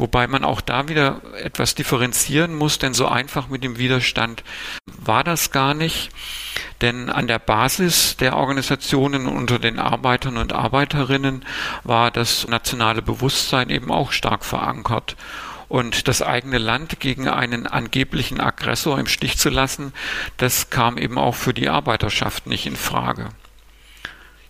Wobei 0.00 0.26
man 0.26 0.44
auch 0.44 0.62
da 0.62 0.88
wieder 0.88 1.20
etwas 1.44 1.74
differenzieren 1.74 2.54
muss, 2.54 2.78
denn 2.78 2.94
so 2.94 3.06
einfach 3.06 3.48
mit 3.48 3.62
dem 3.62 3.76
Widerstand 3.76 4.42
war 4.86 5.22
das 5.24 5.50
gar 5.50 5.74
nicht. 5.74 6.08
Denn 6.80 7.10
an 7.10 7.26
der 7.26 7.38
Basis 7.38 8.16
der 8.16 8.38
Organisationen 8.38 9.26
unter 9.26 9.58
den 9.58 9.78
Arbeitern 9.78 10.38
und 10.38 10.54
Arbeiterinnen 10.54 11.44
war 11.84 12.10
das 12.10 12.48
nationale 12.48 13.02
Bewusstsein 13.02 13.68
eben 13.68 13.90
auch 13.90 14.12
stark 14.12 14.46
verankert. 14.46 15.16
Und 15.68 16.08
das 16.08 16.22
eigene 16.22 16.56
Land 16.56 16.98
gegen 16.98 17.28
einen 17.28 17.66
angeblichen 17.66 18.40
Aggressor 18.40 18.98
im 18.98 19.06
Stich 19.06 19.36
zu 19.36 19.50
lassen, 19.50 19.92
das 20.38 20.70
kam 20.70 20.96
eben 20.96 21.18
auch 21.18 21.34
für 21.34 21.52
die 21.52 21.68
Arbeiterschaft 21.68 22.46
nicht 22.46 22.64
in 22.64 22.76
Frage. 22.76 23.28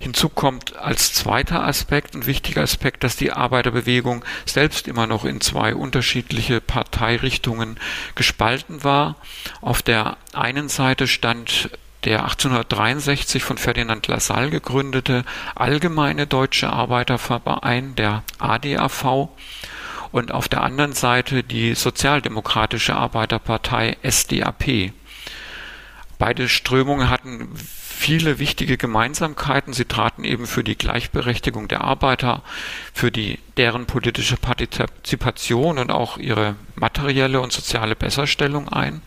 Hinzu 0.03 0.31
kommt 0.31 0.77
als 0.77 1.13
zweiter 1.13 1.63
Aspekt, 1.63 2.15
ein 2.15 2.25
wichtiger 2.25 2.63
Aspekt, 2.63 3.05
dass 3.05 3.17
die 3.17 3.33
Arbeiterbewegung 3.33 4.25
selbst 4.47 4.89
immer 4.89 5.07
noch 5.07 5.27
in 5.27 5.43
zwei 5.43 5.75
unterschiedliche 5.75 6.63
Parteirichtungen 6.63 7.79
gespalten 8.15 8.83
war. 8.83 9.17
Auf 9.61 9.83
der 9.83 10.17
einen 10.33 10.71
Seite 10.71 11.07
stand 11.07 11.69
der 12.05 12.23
1863 12.23 13.45
von 13.45 13.59
Ferdinand 13.59 14.07
Lassalle 14.07 14.49
gegründete 14.49 15.23
Allgemeine 15.55 16.27
Deutsche 16.27 16.71
Arbeiterverein, 16.71 17.95
der 17.95 18.23
ADAV, 18.39 19.29
und 20.13 20.33
auf 20.33 20.49
der 20.49 20.63
anderen 20.63 20.95
Seite 20.95 21.45
die 21.45 21.75
Sozialdemokratische 21.75 22.95
Arbeiterpartei 22.97 23.99
SDAP. 24.03 24.93
Beide 26.21 26.51
Strömungen 26.51 27.09
hatten 27.09 27.49
viele 27.57 28.39
wichtige 28.39 28.77
Gemeinsamkeiten. 28.77 29.73
Sie 29.73 29.87
traten 29.87 30.23
eben 30.23 30.47
für 30.47 30.63
die 30.63 30.77
Gleichberechtigung 30.77 31.67
der 31.67 31.81
Arbeiter, 31.81 32.43
für 32.93 33.11
die 33.11 33.39
deren 33.57 33.87
politische 33.87 34.37
Partizipation 34.37 35.79
und 35.79 35.91
auch 35.91 36.19
ihre 36.19 36.57
materielle 36.77 37.41
und 37.41 37.55
soziale 37.55 37.97
Besserstellung 37.97 38.69
ein. 38.69 39.01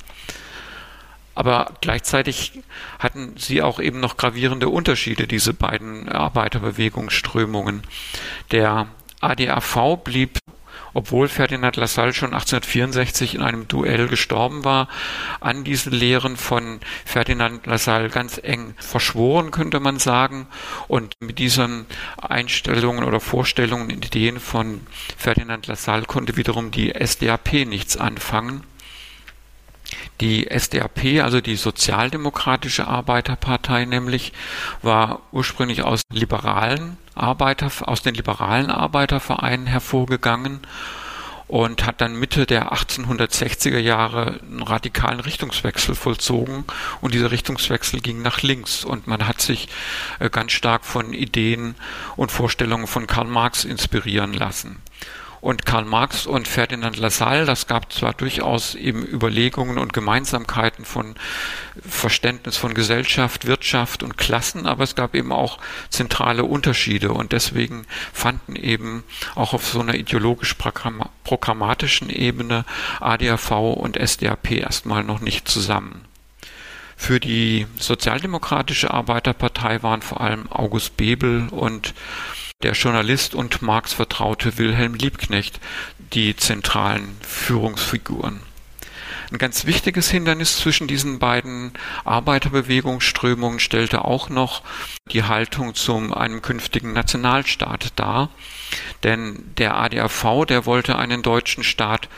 Aber 1.36 1.74
gleichzeitig 1.82 2.64
hatten 2.98 3.36
sie 3.38 3.62
auch 3.62 3.80
eben 3.80 4.00
noch 4.00 4.18
gravierende 4.18 4.70
Unterschiede, 4.70 5.28
diese 5.28 5.54
beiden 5.54 6.10
Arbeiterbewegungsströmungen. 6.10 7.84
Der 8.50 8.88
ADAV 9.22 9.98
blieb 10.04 10.40
obwohl 10.94 11.28
Ferdinand 11.28 11.76
Lassalle 11.76 12.14
schon 12.14 12.34
1864 12.34 13.36
in 13.36 13.42
einem 13.42 13.68
Duell 13.68 14.08
gestorben 14.08 14.64
war, 14.64 14.88
an 15.40 15.64
diesen 15.64 15.92
Lehren 15.92 16.38
von 16.38 16.80
Ferdinand 17.06 17.66
Lassalle 17.66 18.10
ganz 18.10 18.40
eng 18.42 18.76
verschworen, 18.78 19.52
könnte 19.52 19.80
man 19.80 20.00
sagen. 20.00 20.48
Und 20.88 21.14
mit 21.20 21.40
diesen 21.40 21.86
Einstellungen 22.22 23.04
oder 23.04 23.20
Vorstellungen, 23.20 23.90
Ideen 23.90 24.40
von 24.40 24.82
Ferdinand 25.18 25.68
Lassalle 25.68 26.06
konnte 26.06 26.38
wiederum 26.38 26.72
die 26.72 26.94
SDAP 26.94 27.66
nichts 27.66 27.98
anfangen. 27.98 28.64
Die 30.22 30.48
SDAP, 30.50 31.22
also 31.22 31.42
die 31.42 31.56
Sozialdemokratische 31.56 32.88
Arbeiterpartei 32.88 33.86
nämlich, 33.86 34.34
war 34.82 35.22
ursprünglich 35.32 35.84
aus 35.84 36.02
liberalen 36.12 36.98
Arbeiter, 37.16 37.72
aus 37.82 38.02
den 38.02 38.16
liberalen 38.16 38.70
Arbeitervereinen 38.70 39.68
hervorgegangen 39.68 40.62
und 41.48 41.86
hat 41.86 42.02
dann 42.02 42.16
Mitte 42.16 42.46
der 42.46 42.74
1860er 42.74 43.78
Jahre 43.78 44.40
einen 44.42 44.64
radikalen 44.64 45.20
Richtungswechsel 45.20 45.94
vollzogen 45.94 46.66
und 47.02 47.14
dieser 47.14 47.32
Richtungswechsel 47.32 48.00
ging 48.00 48.22
nach 48.22 48.42
links 48.42 48.84
und 48.84 49.08
man 49.08 49.28
hat 49.28 49.42
sich 49.42 49.68
äh, 50.20 50.30
ganz 50.30 50.54
stark 50.54 50.86
von 50.86 51.14
Ideen 51.14 51.76
und 52.16 52.32
Vorstellungen 52.32 52.88
von 52.88 53.08
Karl 53.08 53.28
Marx 53.28 53.66
inspirieren 53.66 54.34
lassen 54.34 54.82
und 55.44 55.66
Karl 55.66 55.84
Marx 55.84 56.26
und 56.26 56.48
Ferdinand 56.48 56.96
Lassalle. 56.96 57.46
Das 57.46 57.68
gab 57.68 57.92
zwar 57.92 58.14
durchaus 58.14 58.76
eben 58.76 59.06
Überlegungen 59.06 59.78
und 59.78 59.92
Gemeinsamkeiten 59.92 60.86
von 60.86 61.16
Verständnis 61.86 62.56
von 62.56 62.74
Gesellschaft, 62.74 63.46
Wirtschaft 63.46 64.04
und 64.04 64.18
Klassen, 64.18 64.66
aber 64.66 64.86
es 64.86 64.96
gab 64.96 65.16
eben 65.16 65.34
auch 65.34 65.60
zentrale 65.90 66.46
Unterschiede 66.46 67.12
und 67.12 67.34
deswegen 67.34 67.86
fanden 68.14 68.56
eben 68.56 69.04
auch 69.36 69.54
auf 69.54 69.68
so 69.68 69.82
einer 69.82 69.96
ideologisch-programmatischen 69.96 72.10
Ebene 72.10 72.64
ADAV 73.02 73.76
und 73.76 73.98
SDAP 73.98 74.52
erstmal 74.52 75.04
noch 75.04 75.20
nicht 75.20 75.50
zusammen. 75.50 76.06
Für 76.96 77.20
die 77.20 77.68
Sozialdemokratische 77.80 78.92
Arbeiterpartei 78.92 79.84
waren 79.84 80.02
vor 80.02 80.22
allem 80.22 80.50
August 80.50 80.96
Bebel 80.96 81.50
und 81.52 81.94
der 82.64 82.74
Journalist 82.74 83.36
und 83.36 83.62
Marx-Vertraute 83.62 84.58
Wilhelm 84.58 84.96
Liebknecht 84.96 85.60
die 86.14 86.36
zentralen 86.36 87.18
Führungsfiguren. 87.22 88.40
Ein 89.32 89.38
ganz 89.40 89.66
wichtiges 89.66 90.12
Hindernis 90.12 90.58
zwischen 90.58 90.88
diesen 90.88 91.18
beiden 91.18 91.72
Arbeiterbewegungsströmungen 92.06 93.60
stellte 93.60 94.06
auch 94.06 94.30
noch 94.30 94.62
die 95.12 95.24
Haltung 95.24 95.74
zu 95.74 95.96
einem 96.16 96.42
künftigen 96.42 96.94
Nationalstaat 96.94 97.94
dar. 97.96 98.30
Denn 99.02 99.44
der 99.58 99.76
ADAV, 99.76 100.46
der 100.48 100.66
wollte 100.66 100.98
einen 100.98 101.24
deutschen 101.24 101.64
Staat 101.64 102.10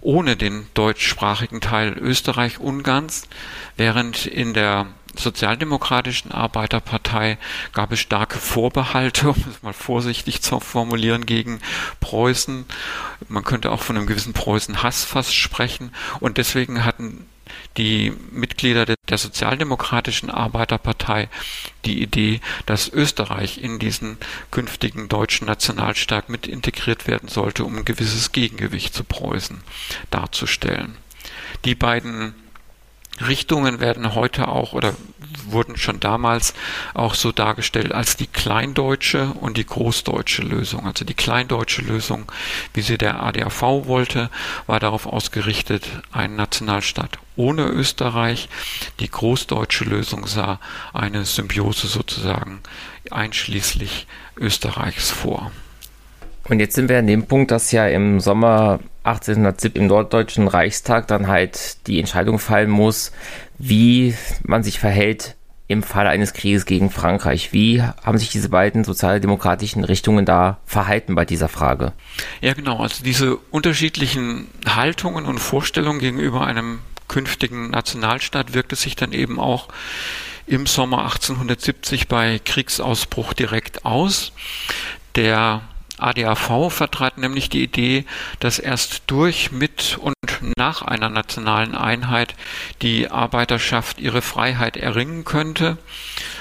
ohne 0.00 0.36
den 0.36 0.66
deutschsprachigen 0.74 1.60
Teil 1.60 1.96
Österreich-Ungarns, 1.98 3.28
während 3.76 4.26
in 4.26 4.52
der 4.54 4.86
Sozialdemokratischen 5.16 6.32
Arbeiterpartei 6.32 7.38
gab 7.72 7.92
es 7.92 8.00
starke 8.00 8.38
Vorbehalte, 8.38 9.28
um 9.30 9.44
es 9.50 9.62
mal 9.62 9.72
vorsichtig 9.72 10.42
zu 10.42 10.60
formulieren, 10.60 11.26
gegen 11.26 11.60
Preußen. 12.00 12.64
Man 13.28 13.44
könnte 13.44 13.70
auch 13.70 13.80
von 13.80 13.96
einem 13.96 14.06
gewissen 14.06 14.32
Preußen-Hass 14.32 15.04
fast 15.04 15.34
sprechen. 15.34 15.92
Und 16.20 16.38
deswegen 16.38 16.84
hatten 16.84 17.26
die 17.76 18.12
Mitglieder 18.30 18.86
der 18.86 19.18
Sozialdemokratischen 19.18 20.30
Arbeiterpartei 20.30 21.28
die 21.84 22.02
Idee, 22.02 22.40
dass 22.66 22.88
Österreich 22.88 23.58
in 23.58 23.78
diesen 23.78 24.18
künftigen 24.50 25.08
deutschen 25.08 25.46
Nationalstaat 25.46 26.28
mit 26.28 26.46
integriert 26.46 27.06
werden 27.06 27.28
sollte, 27.28 27.64
um 27.64 27.76
ein 27.76 27.84
gewisses 27.84 28.32
Gegengewicht 28.32 28.94
zu 28.94 29.04
Preußen 29.04 29.62
darzustellen. 30.10 30.96
Die 31.64 31.74
beiden 31.74 32.34
Richtungen 33.28 33.80
werden 33.80 34.14
heute 34.14 34.48
auch 34.48 34.72
oder 34.72 34.94
wurden 35.46 35.76
schon 35.76 36.00
damals 36.00 36.54
auch 36.94 37.14
so 37.14 37.32
dargestellt 37.32 37.92
als 37.92 38.16
die 38.16 38.26
kleindeutsche 38.26 39.32
und 39.40 39.56
die 39.56 39.66
großdeutsche 39.66 40.42
Lösung. 40.42 40.86
Also 40.86 41.04
die 41.04 41.14
kleindeutsche 41.14 41.82
Lösung, 41.82 42.30
wie 42.74 42.82
sie 42.82 42.98
der 42.98 43.22
ADAV 43.22 43.62
wollte, 43.86 44.30
war 44.66 44.80
darauf 44.80 45.06
ausgerichtet, 45.06 45.86
einen 46.12 46.36
Nationalstaat 46.36 47.18
ohne 47.36 47.66
Österreich. 47.66 48.48
Die 49.00 49.10
großdeutsche 49.10 49.84
Lösung 49.84 50.26
sah 50.26 50.58
eine 50.92 51.24
Symbiose 51.24 51.86
sozusagen 51.86 52.60
einschließlich 53.10 54.06
Österreichs 54.36 55.10
vor. 55.10 55.52
Und 56.48 56.60
jetzt 56.60 56.74
sind 56.74 56.88
wir 56.88 56.98
an 56.98 57.06
dem 57.06 57.26
Punkt, 57.26 57.50
dass 57.50 57.72
ja 57.72 57.86
im 57.86 58.20
Sommer 58.20 58.80
1870 59.04 59.76
im 59.76 59.86
Norddeutschen 59.86 60.48
Reichstag 60.48 61.06
dann 61.08 61.26
halt 61.26 61.86
die 61.86 61.98
Entscheidung 61.98 62.38
fallen 62.38 62.70
muss, 62.70 63.12
wie 63.58 64.14
man 64.42 64.62
sich 64.62 64.78
verhält 64.78 65.36
im 65.68 65.82
Falle 65.82 66.10
eines 66.10 66.34
Krieges 66.34 66.66
gegen 66.66 66.90
Frankreich. 66.90 67.52
Wie 67.52 67.82
haben 67.82 68.18
sich 68.18 68.28
diese 68.28 68.48
beiden 68.48 68.84
sozialdemokratischen 68.84 69.84
Richtungen 69.84 70.24
da 70.24 70.58
verhalten 70.66 71.14
bei 71.14 71.24
dieser 71.24 71.48
Frage? 71.48 71.92
Ja, 72.40 72.52
genau. 72.52 72.80
Also 72.80 73.02
diese 73.02 73.36
unterschiedlichen 73.36 74.48
Haltungen 74.66 75.24
und 75.24 75.38
Vorstellungen 75.38 75.98
gegenüber 75.98 76.46
einem 76.46 76.80
künftigen 77.08 77.70
Nationalstaat 77.70 78.54
wirkte 78.54 78.76
sich 78.76 78.96
dann 78.96 79.12
eben 79.12 79.40
auch 79.40 79.68
im 80.46 80.66
Sommer 80.66 81.04
1870 81.04 82.08
bei 82.08 82.40
Kriegsausbruch 82.44 83.32
direkt 83.32 83.84
aus. 83.84 84.32
Der 85.14 85.62
ADAV 86.02 86.72
vertrat 86.72 87.18
nämlich 87.18 87.48
die 87.48 87.62
Idee, 87.62 88.04
dass 88.40 88.58
erst 88.58 89.02
durch, 89.06 89.52
mit 89.52 89.98
und 89.98 90.14
nach 90.56 90.82
einer 90.82 91.08
nationalen 91.08 91.74
Einheit 91.74 92.34
die 92.82 93.10
Arbeiterschaft 93.10 94.00
ihre 94.00 94.22
Freiheit 94.22 94.76
erringen 94.76 95.24
könnte. 95.24 95.78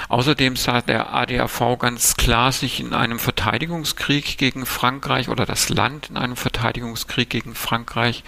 Außerdem 0.10 0.56
sah 0.56 0.82
der 0.82 1.14
ADAV 1.14 1.78
ganz 1.80 2.16
klar 2.16 2.52
sich 2.52 2.80
in 2.80 2.94
einem 2.94 3.20
Verteidigungskrieg 3.20 4.38
gegen 4.38 4.66
Frankreich 4.66 5.30
oder 5.30 5.46
das 5.46 5.70
Land 5.70 6.10
in 6.10 6.18
einem 6.18 6.36
Verteidigungskrieg 6.36 7.30
gegen 7.30 7.56
Frankreich 7.56 8.24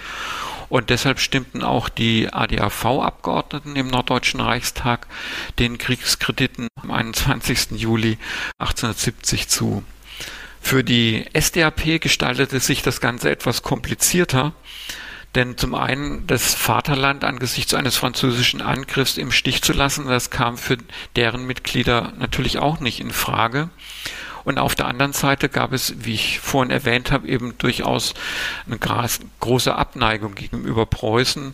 und 0.74 0.90
deshalb 0.90 1.20
stimmten 1.20 1.64
auch 1.64 1.88
die 1.88 2.34
ADAV-Abgeordneten 2.34 3.76
im 3.76 3.90
Norddeutschen 3.90 4.40
Reichstag 4.40 5.06
den 5.60 5.78
Kriegskrediten 5.78 6.68
am 6.82 6.90
21. 6.90 7.72
Juli 7.80 8.18
1870 8.58 9.50
zu. 9.50 9.84
Für 10.64 10.84
die 10.84 11.26
SDAP 11.40 12.00
gestaltete 12.02 12.60
sich 12.62 12.82
das 12.82 13.02
Ganze 13.02 13.30
etwas 13.30 13.62
komplizierter, 13.62 14.54
denn 15.36 15.58
zum 15.58 15.76
einen 15.76 16.26
das 16.26 16.56
Vaterland 16.56 17.26
angesichts 17.26 17.74
eines 17.74 17.98
französischen 17.98 18.62
Angriffs 18.62 19.18
im 19.18 19.32
Stich 19.32 19.62
zu 19.62 19.74
lassen, 19.74 20.08
das 20.08 20.30
kam 20.30 20.58
für 20.58 20.78
deren 21.18 21.46
Mitglieder 21.46 22.14
natürlich 22.18 22.58
auch 22.60 22.80
nicht 22.80 23.02
in 23.02 23.12
Frage. 23.12 23.70
Und 24.46 24.58
auf 24.58 24.74
der 24.74 24.88
anderen 24.88 25.14
Seite 25.14 25.50
gab 25.50 25.74
es, 25.74 26.06
wie 26.06 26.14
ich 26.14 26.40
vorhin 26.40 26.72
erwähnt 26.72 27.12
habe, 27.12 27.28
eben 27.28 27.58
durchaus 27.58 28.14
eine 28.66 28.80
große 28.80 29.76
Abneigung 29.76 30.34
gegenüber 30.34 30.86
Preußen, 30.86 31.54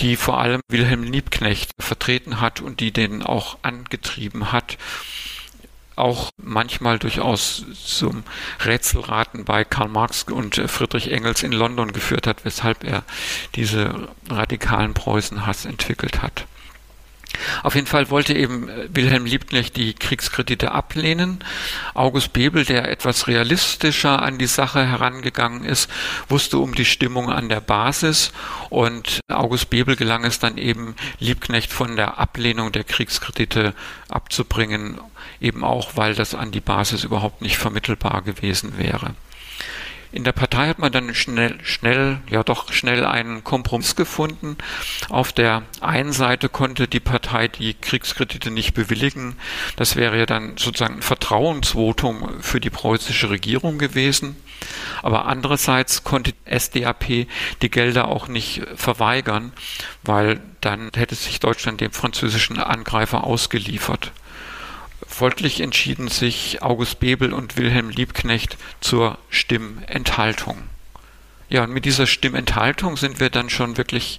die 0.00 0.16
vor 0.16 0.38
allem 0.38 0.60
Wilhelm 0.68 1.02
Liebknecht 1.02 1.72
vertreten 1.78 2.40
hat 2.40 2.60
und 2.60 2.80
die 2.80 2.92
den 2.92 3.22
auch 3.22 3.58
angetrieben 3.62 4.52
hat 4.52 4.78
auch 5.96 6.30
manchmal 6.36 6.98
durchaus 6.98 7.64
zum 7.84 8.24
Rätselraten 8.64 9.44
bei 9.44 9.64
Karl 9.64 9.88
Marx 9.88 10.24
und 10.24 10.56
Friedrich 10.66 11.10
Engels 11.10 11.42
in 11.42 11.52
London 11.52 11.92
geführt 11.92 12.26
hat, 12.26 12.44
weshalb 12.44 12.84
er 12.84 13.04
diese 13.54 14.08
radikalen 14.28 14.94
Preußenhass 14.94 15.64
entwickelt 15.64 16.22
hat. 16.22 16.46
Auf 17.62 17.74
jeden 17.74 17.86
Fall 17.86 18.10
wollte 18.10 18.34
eben 18.34 18.68
äh, 18.68 18.88
Wilhelm 18.92 19.26
Liebknecht 19.26 19.76
die 19.76 19.94
Kriegskredite 19.94 20.72
ablehnen. 20.72 21.42
August 21.94 22.32
Bebel, 22.32 22.64
der 22.64 22.90
etwas 22.90 23.26
realistischer 23.26 24.22
an 24.22 24.38
die 24.38 24.46
Sache 24.46 24.86
herangegangen 24.86 25.64
ist, 25.64 25.90
wusste 26.28 26.58
um 26.58 26.74
die 26.74 26.84
Stimmung 26.84 27.30
an 27.30 27.48
der 27.48 27.60
Basis 27.60 28.32
und 28.70 29.20
August 29.28 29.70
Bebel 29.70 29.96
gelang 29.96 30.24
es 30.24 30.38
dann 30.38 30.58
eben, 30.58 30.94
Liebknecht 31.18 31.72
von 31.72 31.96
der 31.96 32.18
Ablehnung 32.18 32.72
der 32.72 32.84
Kriegskredite 32.84 33.74
abzubringen, 34.08 35.00
eben 35.40 35.64
auch, 35.64 35.96
weil 35.96 36.14
das 36.14 36.34
an 36.34 36.52
die 36.52 36.60
Basis 36.60 37.04
überhaupt 37.04 37.42
nicht 37.42 37.58
vermittelbar 37.58 38.22
gewesen 38.22 38.78
wäre. 38.78 39.14
In 40.14 40.22
der 40.22 40.30
Partei 40.30 40.68
hat 40.68 40.78
man 40.78 40.92
dann 40.92 41.12
schnell, 41.12 41.58
schnell, 41.64 42.20
ja 42.30 42.44
doch 42.44 42.72
schnell 42.72 43.04
einen 43.04 43.42
Kompromiss 43.42 43.96
gefunden. 43.96 44.56
Auf 45.08 45.32
der 45.32 45.64
einen 45.80 46.12
Seite 46.12 46.48
konnte 46.48 46.86
die 46.86 47.00
Partei 47.00 47.48
die 47.48 47.74
Kriegskredite 47.74 48.52
nicht 48.52 48.74
bewilligen. 48.74 49.34
Das 49.74 49.96
wäre 49.96 50.16
ja 50.16 50.24
dann 50.24 50.56
sozusagen 50.56 50.98
ein 50.98 51.02
Vertrauensvotum 51.02 52.40
für 52.40 52.60
die 52.60 52.70
preußische 52.70 53.28
Regierung 53.28 53.76
gewesen. 53.78 54.36
Aber 55.02 55.26
andererseits 55.26 56.04
konnte 56.04 56.32
SDAP 56.44 57.26
die 57.62 57.70
Gelder 57.70 58.06
auch 58.06 58.28
nicht 58.28 58.62
verweigern, 58.76 59.52
weil 60.04 60.40
dann 60.60 60.92
hätte 60.94 61.16
sich 61.16 61.40
Deutschland 61.40 61.80
dem 61.80 61.90
französischen 61.90 62.60
Angreifer 62.60 63.24
ausgeliefert. 63.24 64.12
Folglich 65.14 65.60
entschieden 65.60 66.08
sich 66.08 66.60
August 66.60 66.98
Bebel 66.98 67.32
und 67.32 67.56
Wilhelm 67.56 67.88
Liebknecht 67.88 68.56
zur 68.80 69.16
Stimmenthaltung. 69.30 70.64
Ja, 71.48 71.62
und 71.62 71.70
mit 71.70 71.84
dieser 71.84 72.08
Stimmenthaltung 72.08 72.96
sind 72.96 73.20
wir 73.20 73.30
dann 73.30 73.48
schon 73.48 73.76
wirklich 73.76 74.18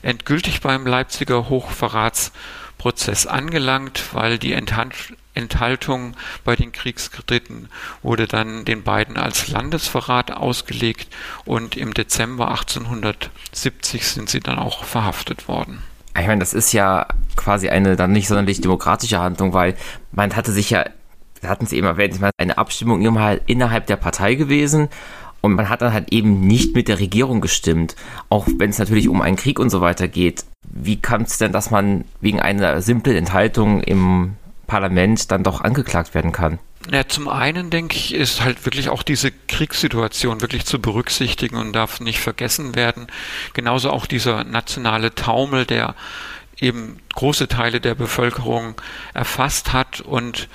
endgültig 0.00 0.62
beim 0.62 0.86
Leipziger 0.86 1.50
Hochverratsprozess 1.50 3.26
angelangt, 3.26 4.14
weil 4.14 4.38
die 4.38 4.54
Enthaltung 4.54 6.16
bei 6.42 6.56
den 6.56 6.72
Kriegskrediten 6.72 7.68
wurde 8.02 8.26
dann 8.26 8.64
den 8.64 8.82
beiden 8.82 9.18
als 9.18 9.48
Landesverrat 9.48 10.30
ausgelegt 10.30 11.14
und 11.44 11.76
im 11.76 11.92
Dezember 11.92 12.48
1870 12.48 14.06
sind 14.06 14.30
sie 14.30 14.40
dann 14.40 14.58
auch 14.58 14.84
verhaftet 14.84 15.48
worden 15.48 15.82
ich 16.18 16.26
meine, 16.26 16.40
das 16.40 16.54
ist 16.54 16.72
ja 16.72 17.06
quasi 17.36 17.68
eine 17.68 17.96
dann 17.96 18.12
nicht 18.12 18.28
sonderlich 18.28 18.60
demokratische 18.60 19.20
Handlung, 19.20 19.52
weil 19.52 19.74
man 20.12 20.34
hatte 20.34 20.52
sich 20.52 20.70
ja, 20.70 20.84
hatten 21.44 21.66
sie 21.66 21.76
eben 21.76 21.86
erwähnt, 21.86 22.18
eine 22.36 22.58
Abstimmung 22.58 23.00
innerhalb 23.00 23.86
der 23.86 23.96
Partei 23.96 24.34
gewesen 24.34 24.88
und 25.40 25.54
man 25.54 25.68
hat 25.68 25.82
dann 25.82 25.92
halt 25.92 26.12
eben 26.12 26.40
nicht 26.40 26.74
mit 26.74 26.88
der 26.88 26.98
Regierung 26.98 27.40
gestimmt, 27.40 27.96
auch 28.28 28.46
wenn 28.58 28.70
es 28.70 28.78
natürlich 28.78 29.08
um 29.08 29.22
einen 29.22 29.36
Krieg 29.36 29.58
und 29.58 29.70
so 29.70 29.80
weiter 29.80 30.08
geht. 30.08 30.44
Wie 30.68 31.00
kam 31.00 31.22
es 31.22 31.38
denn, 31.38 31.52
dass 31.52 31.70
man 31.70 32.04
wegen 32.20 32.40
einer 32.40 32.82
simplen 32.82 33.16
Enthaltung 33.16 33.80
im 33.82 34.36
Parlament 34.66 35.30
dann 35.30 35.42
doch 35.42 35.62
angeklagt 35.62 36.14
werden 36.14 36.32
kann? 36.32 36.58
Ja, 36.88 37.06
zum 37.06 37.28
einen 37.28 37.68
denke 37.68 37.96
ich, 37.96 38.14
ist 38.14 38.40
halt 38.40 38.64
wirklich 38.64 38.88
auch 38.88 39.02
diese 39.02 39.30
Kriegssituation 39.30 40.40
wirklich 40.40 40.64
zu 40.64 40.80
berücksichtigen 40.80 41.56
und 41.56 41.74
darf 41.74 42.00
nicht 42.00 42.20
vergessen 42.20 42.74
werden. 42.74 43.08
Genauso 43.52 43.90
auch 43.90 44.06
dieser 44.06 44.44
nationale 44.44 45.14
Taumel, 45.14 45.66
der 45.66 45.94
eben 46.58 46.98
große 47.14 47.48
Teile 47.48 47.80
der 47.80 47.94
Bevölkerung 47.94 48.80
erfasst 49.12 49.72
hat 49.74 50.00
und 50.00 50.48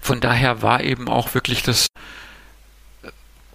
von 0.00 0.20
daher 0.20 0.62
war 0.62 0.82
eben 0.82 1.08
auch 1.08 1.34
wirklich 1.34 1.62
das 1.62 1.86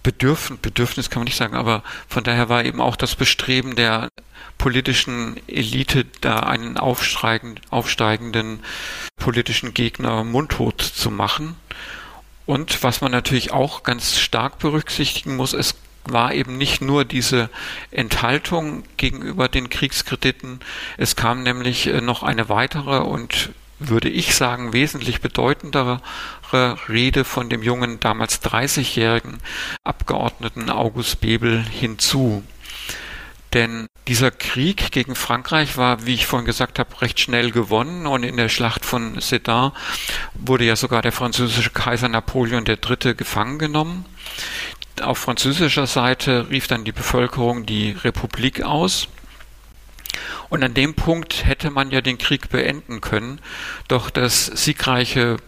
Bedürfnis, 0.04 0.60
Bedürfnis 0.60 1.10
kann 1.10 1.20
man 1.20 1.24
nicht 1.24 1.36
sagen, 1.36 1.56
aber 1.56 1.82
von 2.08 2.22
daher 2.22 2.48
war 2.48 2.64
eben 2.64 2.80
auch 2.80 2.94
das 2.94 3.16
Bestreben 3.16 3.74
der 3.74 4.10
politischen 4.58 5.40
Elite 5.48 6.04
da 6.20 6.40
einen 6.40 6.76
aufsteigenden 6.78 8.60
politischen 9.16 9.74
Gegner 9.74 10.22
mundtot 10.22 10.80
zu 10.80 11.10
machen. 11.10 11.56
Und 12.46 12.82
was 12.82 13.00
man 13.00 13.10
natürlich 13.10 13.52
auch 13.52 13.82
ganz 13.82 14.18
stark 14.18 14.58
berücksichtigen 14.58 15.36
muss, 15.36 15.54
es 15.54 15.74
war 16.04 16.34
eben 16.34 16.58
nicht 16.58 16.82
nur 16.82 17.06
diese 17.06 17.48
Enthaltung 17.90 18.84
gegenüber 18.98 19.48
den 19.48 19.70
Kriegskrediten, 19.70 20.60
es 20.98 21.16
kam 21.16 21.42
nämlich 21.42 21.86
äh, 21.86 22.02
noch 22.02 22.22
eine 22.22 22.50
weitere 22.50 22.98
und 22.98 23.50
würde 23.78 24.08
ich 24.08 24.34
sagen, 24.34 24.72
wesentlich 24.72 25.20
bedeutendere 25.20 26.00
Rede 26.88 27.24
von 27.24 27.48
dem 27.48 27.62
jungen, 27.62 28.00
damals 28.00 28.42
30-jährigen 28.42 29.38
Abgeordneten 29.82 30.70
August 30.70 31.20
Bebel 31.20 31.62
hinzu. 31.62 32.42
Denn 33.54 33.86
dieser 34.08 34.32
Krieg 34.32 34.90
gegen 34.90 35.14
Frankreich 35.14 35.76
war, 35.76 36.06
wie 36.06 36.14
ich 36.14 36.26
vorhin 36.26 36.44
gesagt 36.44 36.78
habe, 36.80 37.00
recht 37.00 37.20
schnell 37.20 37.52
gewonnen 37.52 38.06
und 38.06 38.24
in 38.24 38.36
der 38.36 38.48
Schlacht 38.48 38.84
von 38.84 39.20
Sedan 39.20 39.72
wurde 40.34 40.64
ja 40.64 40.74
sogar 40.74 41.02
der 41.02 41.12
französische 41.12 41.70
Kaiser 41.70 42.08
Napoleon 42.08 42.66
III. 42.66 43.14
gefangen 43.14 43.58
genommen. 43.58 44.04
Auf 45.00 45.18
französischer 45.18 45.86
Seite 45.86 46.50
rief 46.50 46.66
dann 46.66 46.84
die 46.84 46.92
Bevölkerung 46.92 47.64
die 47.64 47.92
Republik 47.92 48.62
aus. 48.62 49.08
Und 50.48 50.62
an 50.62 50.74
dem 50.74 50.94
Punkt 50.94 51.44
hätte 51.46 51.70
man 51.70 51.90
ja 51.90 52.00
den 52.00 52.18
Krieg 52.18 52.48
beenden 52.50 53.00
können, 53.00 53.40
doch 53.88 54.10
das 54.10 54.46
siegreiche 54.46 55.38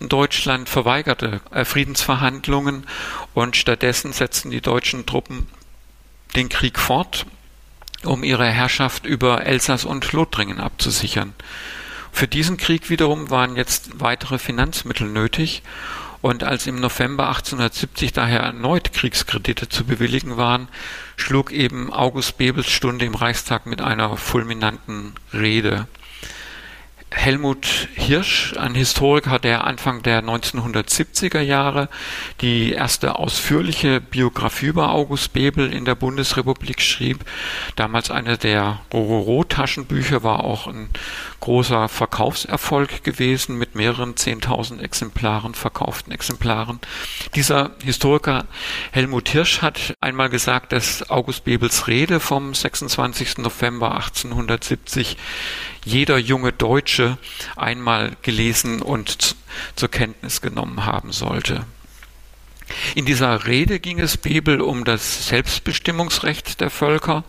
Deutschland 0.00 0.68
verweigerte 0.68 1.40
äh, 1.50 1.64
Friedensverhandlungen 1.64 2.86
und 3.34 3.56
stattdessen 3.56 4.12
setzten 4.12 4.50
die 4.50 4.60
deutschen 4.60 5.06
Truppen 5.06 5.46
den 6.36 6.48
Krieg 6.48 6.78
fort 6.78 7.26
um 8.04 8.22
ihre 8.22 8.46
Herrschaft 8.46 9.06
über 9.06 9.46
Elsass 9.46 9.84
und 9.84 10.12
Lothringen 10.12 10.60
abzusichern. 10.60 11.32
Für 12.12 12.28
diesen 12.28 12.56
Krieg 12.56 12.90
wiederum 12.90 13.30
waren 13.30 13.56
jetzt 13.56 13.98
weitere 14.00 14.38
Finanzmittel 14.38 15.08
nötig 15.08 15.62
und 16.22 16.44
als 16.44 16.66
im 16.66 16.80
November 16.80 17.28
1870 17.28 18.12
daher 18.12 18.40
erneut 18.40 18.92
Kriegskredite 18.92 19.68
zu 19.68 19.84
bewilligen 19.84 20.36
waren, 20.36 20.68
schlug 21.16 21.52
eben 21.52 21.92
August 21.92 22.38
Bebels 22.38 22.70
Stunde 22.70 23.04
im 23.04 23.14
Reichstag 23.14 23.66
mit 23.66 23.82
einer 23.82 24.16
fulminanten 24.16 25.14
Rede. 25.32 25.86
Helmut 27.16 27.88
Hirsch, 27.94 28.54
ein 28.58 28.74
Historiker, 28.74 29.38
der 29.38 29.64
Anfang 29.64 30.02
der 30.02 30.22
1970er 30.22 31.40
Jahre 31.40 31.88
die 32.42 32.72
erste 32.72 33.18
ausführliche 33.18 34.00
Biografie 34.00 34.66
über 34.66 34.90
August 34.90 35.32
Bebel 35.32 35.72
in 35.72 35.84
der 35.86 35.94
Bundesrepublik 35.94 36.82
schrieb. 36.82 37.24
Damals 37.76 38.10
eine 38.10 38.36
der 38.36 38.80
Rororo-Taschenbücher 38.92 40.22
war 40.22 40.44
auch 40.44 40.66
ein 40.66 40.90
großer 41.40 41.88
Verkaufserfolg 41.88 43.04
gewesen 43.04 43.56
mit 43.58 43.74
mehreren 43.74 44.14
10.000 44.14 44.80
Exemplaren, 44.80 45.54
verkauften 45.54 46.12
Exemplaren. 46.12 46.80
Dieser 47.34 47.70
Historiker 47.82 48.44
Helmut 48.90 49.28
Hirsch 49.28 49.62
hat 49.62 49.94
einmal 50.00 50.28
gesagt, 50.28 50.72
dass 50.72 51.08
August 51.08 51.44
Bebels 51.44 51.86
Rede 51.86 52.18
vom 52.18 52.54
26. 52.54 53.38
November 53.38 53.94
1870 53.94 55.16
jeder 55.84 56.16
junge 56.16 56.50
Deutsche 56.50 57.03
einmal 57.56 58.16
gelesen 58.22 58.82
und 58.82 59.36
zur 59.76 59.90
Kenntnis 59.90 60.40
genommen 60.40 60.84
haben 60.84 61.12
sollte. 61.12 61.64
In 62.94 63.04
dieser 63.04 63.46
Rede 63.46 63.78
ging 63.78 64.00
es 64.00 64.16
Bebel 64.16 64.60
um 64.60 64.84
das 64.84 65.28
Selbstbestimmungsrecht 65.28 66.60
der 66.60 66.70
Völker, 66.70 67.24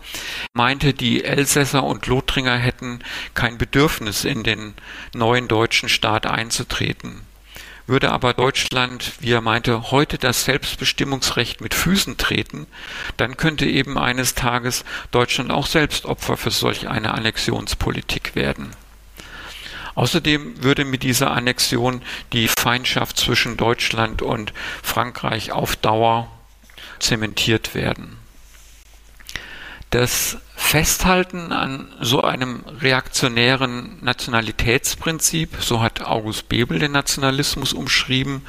meinte, 0.54 0.94
die 0.94 1.24
Elsässer 1.24 1.84
und 1.84 2.06
Lothringer 2.06 2.56
hätten 2.56 3.00
kein 3.34 3.58
Bedürfnis, 3.58 4.24
in 4.24 4.42
den 4.42 4.74
neuen 5.12 5.48
deutschen 5.48 5.88
Staat 5.88 6.26
einzutreten. 6.26 7.22
Würde 7.86 8.10
aber 8.10 8.34
Deutschland, 8.34 9.12
wie 9.20 9.30
er 9.30 9.40
meinte, 9.40 9.92
heute 9.92 10.18
das 10.18 10.44
Selbstbestimmungsrecht 10.44 11.60
mit 11.60 11.72
Füßen 11.72 12.16
treten, 12.16 12.66
dann 13.16 13.36
könnte 13.36 13.66
eben 13.66 13.96
eines 13.96 14.34
Tages 14.34 14.84
Deutschland 15.12 15.52
auch 15.52 15.66
selbst 15.66 16.04
Opfer 16.04 16.36
für 16.36 16.50
solch 16.50 16.88
eine 16.88 17.14
Annexionspolitik 17.14 18.34
werden. 18.34 18.74
Außerdem 19.96 20.62
würde 20.62 20.84
mit 20.84 21.02
dieser 21.02 21.32
Annexion 21.32 22.02
die 22.32 22.48
Feindschaft 22.48 23.16
zwischen 23.16 23.56
Deutschland 23.56 24.22
und 24.22 24.52
Frankreich 24.82 25.52
auf 25.52 25.74
Dauer 25.74 26.30
zementiert 26.98 27.74
werden. 27.74 28.18
Das 29.90 30.36
Festhalten 30.54 31.52
an 31.52 31.88
so 32.00 32.20
einem 32.20 32.64
reaktionären 32.80 33.98
Nationalitätsprinzip, 34.02 35.56
so 35.60 35.80
hat 35.80 36.02
August 36.02 36.50
Bebel 36.50 36.78
den 36.78 36.92
Nationalismus 36.92 37.72
umschrieben, 37.72 38.42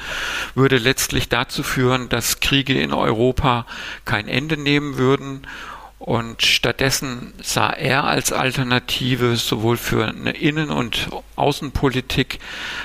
würde 0.54 0.76
letztlich 0.76 1.30
dazu 1.30 1.62
führen, 1.62 2.10
dass 2.10 2.40
Kriege 2.40 2.78
in 2.78 2.92
Europa 2.92 3.66
kein 4.04 4.28
Ende 4.28 4.58
nehmen 4.58 4.98
würden 4.98 5.46
und 5.98 6.42
stattdessen 6.42 7.32
sah 7.42 7.70
er 7.70 8.04
als 8.04 8.32
Alternative 8.32 9.36
sowohl 9.36 9.76
für 9.76 10.06
eine 10.06 10.30
Innen- 10.30 10.70
und 10.70 11.08
Außenpolitik, 11.36 12.38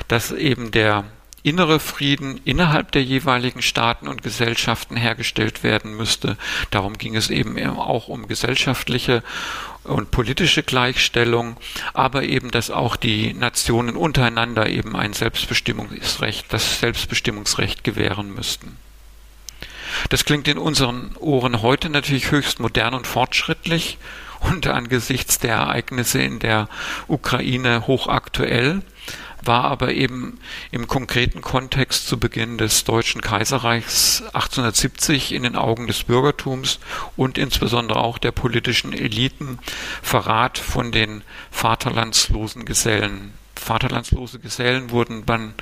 dass 0.08 0.32
eben 0.32 0.72
der 0.72 1.06
innere 1.44 1.80
Frieden 1.80 2.40
innerhalb 2.46 2.92
der 2.94 3.04
jeweiligen 3.04 3.62
Staaten 3.62 4.08
und 4.08 4.24
Gesellschaften 4.24 4.96
hergestellt 4.96 5.62
werden 5.62 5.96
müsste. 5.96 6.38
Darum 6.72 6.98
ging 6.98 7.16
es 7.16 7.30
eben 7.30 7.58
auch 7.78 8.08
um 8.08 8.28
gesellschaftliche 8.28 9.24
und 9.84 10.12
politische 10.12 10.64
Gleichstellung, 10.64 11.58
aber 11.94 12.24
eben, 12.24 12.50
dass 12.50 12.72
auch 12.72 12.96
die 12.96 13.34
Nationen 13.34 13.98
untereinander 13.98 14.70
eben 14.70 14.96
ein 14.96 15.12
Selbstbestimmungsrecht, 15.12 16.46
das 16.52 16.80
Selbstbestimmungsrecht 16.80 17.84
gewähren 17.84 18.34
müssten. 18.34 18.78
Das 20.10 20.26
klingt 20.26 20.48
in 20.48 20.58
unseren 20.58 21.16
Ohren 21.20 21.62
heute 21.62 21.90
natürlich 21.90 22.32
höchst 22.32 22.60
modern 22.60 22.94
und 22.94 23.08
fortschrittlich 23.08 23.98
und 24.40 24.68
angesichts 24.68 25.40
der 25.40 25.56
Ereignisse 25.56 26.22
in 26.22 26.40
der 26.40 26.68
Ukraine 27.08 27.88
hochaktuell 27.88 28.82
war 29.46 29.66
aber 29.66 29.92
eben 29.92 30.40
im 30.72 30.88
konkreten 30.88 31.42
Kontext 31.42 32.08
zu 32.08 32.18
Beginn 32.18 32.58
des 32.58 32.84
Deutschen 32.84 33.22
Kaiserreichs 33.22 34.22
1870 34.28 35.34
in 35.34 35.44
den 35.44 35.56
Augen 35.56 35.88
des 35.88 36.04
Bürgertums 36.04 36.80
und 37.16 37.38
insbesondere 37.38 38.00
auch 38.00 38.18
der 38.18 38.32
politischen 38.32 38.94
Eliten 38.94 39.60
Verrat 40.02 40.58
von 40.58 40.92
den 40.92 41.24
vaterlandslosen 41.52 42.66
Gesellen. 42.66 43.34
Vaterlandslose 43.56 44.40
Gesellen 44.40 44.90
wurden 44.92 45.26
dann 45.26 45.54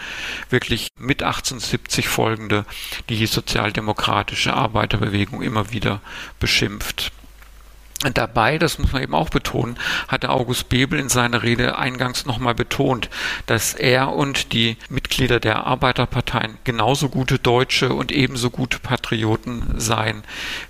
wirklich 0.49 0.87
mit 0.97 1.23
1870 1.23 2.07
folgende 2.07 2.65
die 3.09 3.25
sozialdemokratische 3.25 4.53
Arbeiterbewegung 4.53 5.41
immer 5.41 5.71
wieder 5.71 6.01
beschimpft. 6.39 7.11
Dabei, 8.13 8.57
das 8.57 8.79
muss 8.79 8.93
man 8.93 9.03
eben 9.03 9.13
auch 9.13 9.29
betonen, 9.29 9.77
hatte 10.07 10.31
August 10.31 10.69
Bebel 10.69 10.99
in 10.99 11.09
seiner 11.09 11.43
Rede 11.43 11.77
eingangs 11.77 12.25
nochmal 12.25 12.55
betont, 12.55 13.11
dass 13.45 13.75
er 13.75 14.13
und 14.13 14.53
die 14.53 14.77
Mitglieder 14.89 15.39
der 15.39 15.67
Arbeiterparteien 15.67 16.57
genauso 16.63 17.09
gute 17.09 17.37
Deutsche 17.37 17.93
und 17.93 18.11
ebenso 18.11 18.49
gute 18.49 18.79
Patrioten 18.79 19.79
seien 19.79 20.23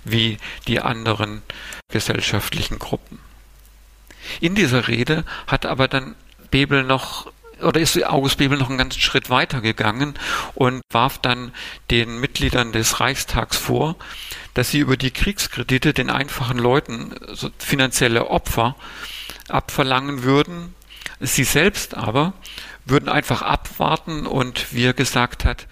wie 0.04 0.36
die 0.68 0.80
anderen 0.80 1.40
gesellschaftlichen 1.88 2.78
Gruppen. 2.78 3.18
In 4.40 4.54
dieser 4.54 4.86
Rede 4.86 5.24
hat 5.46 5.64
aber 5.64 5.88
dann 5.88 6.14
Bebel 6.52 6.84
noch 6.84 7.32
oder 7.60 7.80
ist 7.80 8.02
August 8.04 8.38
Bebel 8.38 8.58
noch 8.58 8.68
einen 8.68 8.78
ganzen 8.78 9.00
Schritt 9.00 9.30
weiter 9.30 9.60
gegangen 9.60 10.14
und 10.54 10.82
warf 10.90 11.18
dann 11.18 11.52
den 11.90 12.18
Mitgliedern 12.18 12.72
des 12.72 13.00
Reichstags 13.00 13.56
vor, 13.56 13.96
dass 14.54 14.70
sie 14.70 14.78
über 14.78 14.96
die 14.96 15.10
Kriegskredite 15.10 15.92
den 15.92 16.10
einfachen 16.10 16.58
Leuten 16.58 17.14
so 17.32 17.50
finanzielle 17.58 18.28
Opfer 18.28 18.76
abverlangen 19.48 20.22
würden. 20.22 20.74
Sie 21.20 21.44
selbst 21.44 21.96
aber 21.96 22.32
würden 22.84 23.08
einfach 23.08 23.42
abwarten 23.42 24.26
und 24.26 24.72
wie 24.72 24.84
er 24.84 24.92
gesagt 24.92 25.44
hat, 25.44 25.68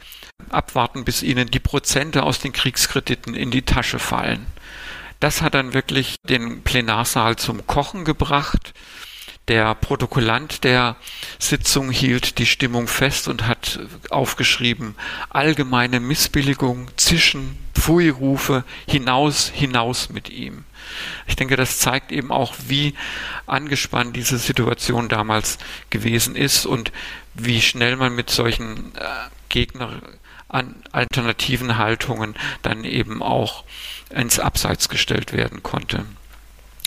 abwarten, 0.49 1.05
bis 1.05 1.23
ihnen 1.23 1.51
die 1.51 1.61
Prozente 1.61 2.23
aus 2.23 2.39
den 2.39 2.53
Kriegskrediten 2.53 3.35
in 3.35 3.51
die 3.51 3.63
Tasche 3.63 3.99
fallen. 3.99 4.47
Das 5.19 5.43
hat 5.43 5.55
dann 5.55 5.75
wirklich 5.75 6.17
den 6.29 6.63
Plenarsaal 6.63 7.37
zum 7.37 7.67
Kochen 7.67 8.05
gebracht. 8.05 8.73
Der 9.51 9.75
Protokollant 9.75 10.63
der 10.63 10.95
Sitzung 11.41 11.91
hielt 11.91 12.39
die 12.39 12.47
Stimmung 12.47 12.87
fest 12.87 13.27
und 13.27 13.49
hat 13.49 13.81
aufgeschrieben, 14.09 14.95
allgemeine 15.29 15.99
Missbilligung, 15.99 16.87
Zischen, 16.97 17.59
Pfui-Rufe, 17.75 18.63
hinaus, 18.87 19.51
hinaus 19.53 20.09
mit 20.09 20.31
ihm. 20.31 20.63
Ich 21.27 21.35
denke, 21.35 21.57
das 21.57 21.81
zeigt 21.81 22.13
eben 22.13 22.31
auch, 22.31 22.55
wie 22.69 22.95
angespannt 23.49 24.15
diese 24.15 24.39
Situation 24.39 25.09
damals 25.09 25.59
gewesen 25.91 26.37
ist 26.37 26.65
und 26.65 26.93
wie 27.35 27.61
schnell 27.61 27.97
man 27.97 28.15
mit 28.15 28.31
solchen 28.31 28.95
äh, 28.95 29.03
Gegner 29.49 30.01
an 30.47 30.77
alternativen 30.93 31.77
Haltungen 31.77 32.37
dann 32.63 32.85
eben 32.85 33.21
auch 33.21 33.65
ins 34.11 34.39
Abseits 34.39 34.89
gestellt 34.89 35.33
werden 35.33 35.65
konnte. 35.65 36.05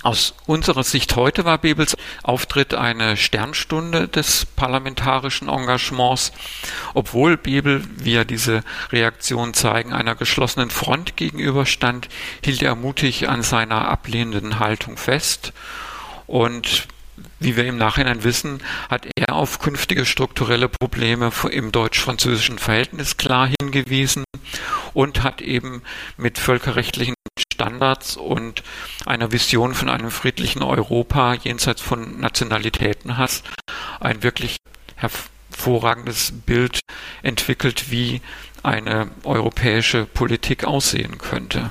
Aus 0.04 0.34
unserer 0.48 0.84
Sicht 0.84 1.16
heute 1.16 1.46
war 1.46 1.58
Bebels 1.58 1.96
Auftritt 2.24 2.74
eine 2.74 3.16
Sternstunde 3.16 4.10
des 4.10 4.46
parlamentarischen 4.46 5.48
Engagements, 5.48 6.34
obwohl 6.94 7.38
Bebel, 7.38 7.86
wie 7.96 8.16
er 8.16 8.26
diese 8.26 8.64
Reaktion 8.92 9.54
zeigen, 9.54 9.94
einer 9.94 10.16
geschlossenen 10.16 10.72
Front 10.72 11.16
gegenüberstand, 11.16 12.10
hielt 12.44 12.62
er 12.62 12.76
mutig 12.76 13.30
an 13.30 13.44
seiner 13.44 13.88
ablehnenden 13.88 14.60
Haltung 14.60 14.98
fest. 14.98 15.54
Und 16.28 16.90
wie 17.40 17.56
wir 17.56 17.66
im 17.66 17.78
Nachhinein 17.78 18.26
wissen, 18.26 18.62
hat 18.90 19.08
er 19.16 19.34
auf 19.34 19.60
künftige 19.60 20.06
strukturelle 20.06 20.68
Probleme 20.68 21.32
im 21.50 21.72
deutsch-französischen 21.72 22.60
Verhältnis 22.60 23.16
klar 23.16 23.50
hingewiesen 23.62 24.26
und 24.94 25.24
hat 25.24 25.42
eben 25.42 25.82
mit 26.18 26.40
völkerrechtlichen 26.40 27.16
Standards 27.54 28.18
und 28.18 28.64
einer 29.06 29.32
Vision 29.32 29.74
von 29.74 29.90
einem 29.90 30.12
friedlichen 30.12 30.64
Europa 30.64 31.36
jenseits 31.36 31.82
von 31.82 32.20
Nationalitätenhass 32.20 33.44
ein 34.00 34.24
wirklich 34.24 34.58
hervorragendes 34.96 36.34
Bild 36.46 36.80
entwickelt, 37.22 37.92
wie 37.92 38.22
eine 38.64 39.10
europäische 39.24 40.06
Politik 40.06 40.66
aussehen 40.66 41.18
könnte. 41.18 41.70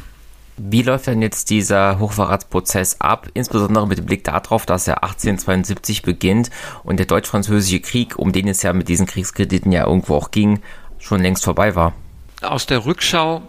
Wie 0.58 0.82
läuft 0.82 1.06
denn 1.06 1.22
jetzt 1.22 1.50
dieser 1.50 1.98
Hochverratsprozess 1.98 3.00
ab, 3.00 3.28
insbesondere 3.32 3.88
mit 3.88 3.98
dem 3.98 4.06
Blick 4.06 4.22
darauf, 4.22 4.66
dass 4.66 4.86
er 4.86 5.02
1872 5.02 6.02
beginnt 6.02 6.50
und 6.84 6.98
der 6.98 7.06
deutsch-französische 7.06 7.80
Krieg, 7.80 8.18
um 8.18 8.32
den 8.32 8.46
es 8.48 8.62
ja 8.62 8.72
mit 8.72 8.88
diesen 8.88 9.06
Kriegskrediten 9.06 9.72
ja 9.72 9.86
irgendwo 9.86 10.14
auch 10.14 10.30
ging, 10.30 10.60
schon 10.98 11.22
längst 11.22 11.44
vorbei 11.44 11.74
war? 11.74 11.94
Aus 12.42 12.66
der 12.66 12.84
Rückschau 12.84 13.42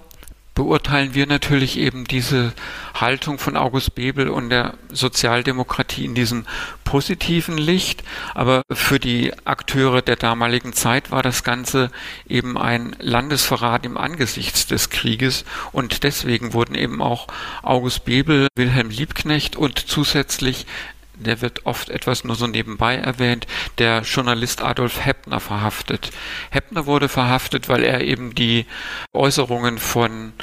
beurteilen 0.56 1.14
wir 1.14 1.26
natürlich 1.26 1.78
eben 1.78 2.06
diese 2.06 2.54
Haltung 2.94 3.40
von 3.40 3.58
August 3.58 3.96
Bebel 3.96 4.30
und 4.30 4.50
der 4.50 4.76
Sozialdemokratie 4.92 6.06
in 6.06 6.14
diesem 6.14 6.46
positiven 6.84 7.58
Licht, 7.58 8.04
aber 8.36 8.62
für 8.72 9.00
die 9.00 9.34
Akteure 9.46 10.02
der 10.02 10.16
damaligen 10.16 10.74
Zeit 10.74 11.10
war 11.10 11.24
das 11.24 11.44
Ganze 11.44 11.90
eben 12.28 12.58
ein 12.58 12.96
Landesverrat 13.00 13.86
im 13.86 13.98
Angesichts 13.98 14.68
des 14.68 14.90
Krieges. 14.92 15.44
Und 15.72 16.04
deswegen 16.04 16.54
wurden 16.54 16.76
eben 16.76 17.02
auch 17.02 17.28
August 17.64 18.06
Bebel, 18.06 18.48
Wilhelm 18.56 18.90
Liebknecht 18.90 19.56
und 19.56 19.80
zusätzlich 19.80 20.68
der 21.16 21.42
wird 21.42 21.66
oft 21.66 21.90
etwas 21.90 22.24
nur 22.24 22.36
so 22.36 22.48
nebenbei 22.48 22.96
erwähnt, 22.96 23.48
der 23.78 24.02
Journalist 24.02 24.62
Adolf 24.62 25.06
Heppner 25.06 25.40
verhaftet. 25.40 26.12
Heppner 26.50 26.86
wurde 26.86 27.10
verhaftet, 27.10 27.70
weil 27.70 27.84
er 27.84 28.02
eben 28.02 28.36
die 28.36 28.66
Äußerungen 29.14 29.78
von 29.78 30.34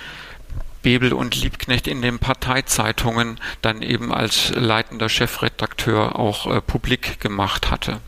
Bebel 0.83 1.12
und 1.12 1.37
Liebknecht 1.37 1.87
in 1.87 2.02
den 2.02 2.18
Parteizeitungen 2.18 3.38
dann 3.61 3.83
eben 3.83 4.12
als 4.12 4.50
leitender 4.54 5.09
Chefredakteur 5.09 6.18
auch 6.18 6.46
äh, 6.46 6.61
publik 6.61 7.20
gemacht 7.20 7.70
hatte. 7.70 8.00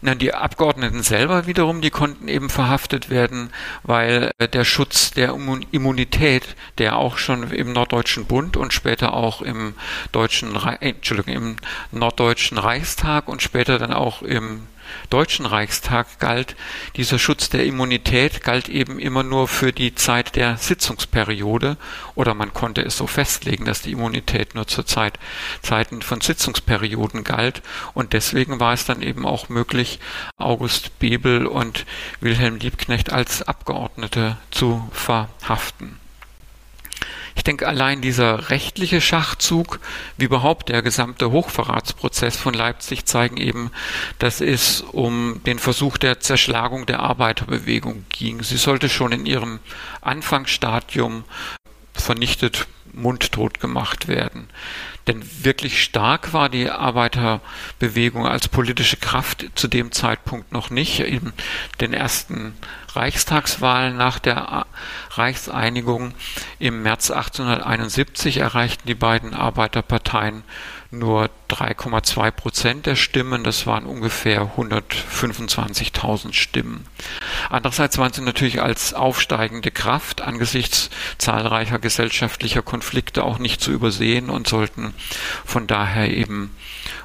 Na, 0.00 0.14
die 0.14 0.32
Abgeordneten 0.32 1.02
selber 1.02 1.46
wiederum, 1.46 1.80
die 1.80 1.90
konnten 1.90 2.28
eben 2.28 2.50
verhaftet 2.50 3.10
werden, 3.10 3.50
weil 3.82 4.30
äh, 4.38 4.46
der 4.46 4.64
Schutz 4.64 5.10
der 5.10 5.36
Immunität, 5.72 6.54
der 6.78 6.96
auch 6.96 7.18
schon 7.18 7.50
im 7.50 7.72
Norddeutschen 7.72 8.24
Bund 8.26 8.56
und 8.56 8.72
später 8.72 9.12
auch 9.12 9.42
im 9.42 9.74
deutschen, 10.12 10.54
äh, 10.54 10.76
Entschuldigung, 10.80 11.34
im 11.34 11.56
Norddeutschen 11.98 12.58
Reichstag 12.58 13.26
und 13.26 13.42
später 13.42 13.78
dann 13.78 13.92
auch 13.92 14.22
im 14.22 14.68
Deutschen 15.10 15.46
Reichstag 15.46 16.18
galt, 16.18 16.56
dieser 16.96 17.18
Schutz 17.18 17.48
der 17.48 17.64
Immunität 17.64 18.42
galt 18.42 18.68
eben 18.68 18.98
immer 18.98 19.22
nur 19.22 19.48
für 19.48 19.72
die 19.72 19.94
Zeit 19.94 20.36
der 20.36 20.56
Sitzungsperiode 20.56 21.76
oder 22.14 22.34
man 22.34 22.52
konnte 22.52 22.82
es 22.82 22.96
so 22.96 23.06
festlegen, 23.06 23.64
dass 23.64 23.82
die 23.82 23.92
Immunität 23.92 24.54
nur 24.54 24.66
zur 24.66 24.86
Zeit 24.86 25.18
Zeiten 25.62 26.02
von 26.02 26.20
Sitzungsperioden 26.20 27.24
galt 27.24 27.62
und 27.94 28.12
deswegen 28.12 28.60
war 28.60 28.72
es 28.72 28.84
dann 28.84 29.02
eben 29.02 29.26
auch 29.26 29.48
möglich, 29.48 29.98
August 30.36 30.98
Bebel 30.98 31.46
und 31.46 31.86
Wilhelm 32.20 32.56
Liebknecht 32.56 33.12
als 33.12 33.42
Abgeordnete 33.42 34.36
zu 34.50 34.88
verhaften. 34.92 35.98
Ich 37.38 37.44
denke, 37.44 37.68
allein 37.68 38.00
dieser 38.00 38.50
rechtliche 38.50 39.00
Schachzug, 39.00 39.78
wie 40.16 40.24
überhaupt 40.24 40.70
der 40.70 40.82
gesamte 40.82 41.30
Hochverratsprozess 41.30 42.36
von 42.36 42.52
Leipzig 42.52 43.06
zeigen 43.06 43.36
eben, 43.36 43.70
dass 44.18 44.40
es 44.40 44.80
um 44.80 45.40
den 45.46 45.60
Versuch 45.60 45.98
der 45.98 46.18
Zerschlagung 46.18 46.84
der 46.84 46.98
Arbeiterbewegung 46.98 48.04
ging. 48.08 48.42
Sie 48.42 48.56
sollte 48.56 48.88
schon 48.88 49.12
in 49.12 49.24
ihrem 49.24 49.60
Anfangsstadium 50.00 51.22
vernichtet 51.94 52.66
mundtot 52.92 53.60
gemacht 53.60 54.08
werden. 54.08 54.48
Denn 55.08 55.24
wirklich 55.42 55.82
stark 55.82 56.34
war 56.34 56.50
die 56.50 56.68
Arbeiterbewegung 56.70 58.26
als 58.26 58.48
politische 58.48 58.98
Kraft 58.98 59.46
zu 59.54 59.66
dem 59.66 59.90
Zeitpunkt 59.90 60.52
noch 60.52 60.68
nicht. 60.68 61.00
In 61.00 61.32
den 61.80 61.94
ersten 61.94 62.54
Reichstagswahlen 62.94 63.96
nach 63.96 64.18
der 64.18 64.66
Reichseinigung 65.12 66.12
im 66.58 66.82
März 66.82 67.10
1871 67.10 68.36
erreichten 68.36 68.86
die 68.86 68.94
beiden 68.94 69.32
Arbeiterparteien 69.32 70.44
nur 70.90 71.30
3,2 71.48 72.30
Prozent 72.30 72.86
der 72.86 72.96
Stimmen. 72.96 73.44
Das 73.44 73.66
waren 73.66 73.86
ungefähr 73.86 74.52
125.000 74.58 76.34
Stimmen. 76.34 76.84
Andererseits 77.50 77.98
waren 77.98 78.12
sie 78.12 78.22
natürlich 78.22 78.60
als 78.60 78.94
aufsteigende 78.94 79.70
Kraft 79.70 80.20
angesichts 80.20 80.90
zahlreicher 81.18 81.78
gesellschaftlicher 81.78 82.62
Konflikte 82.62 83.24
auch 83.24 83.38
nicht 83.38 83.60
zu 83.60 83.70
übersehen 83.70 84.30
und 84.30 84.48
sollten 84.48 84.94
von 85.44 85.66
daher 85.66 86.10
eben 86.10 86.54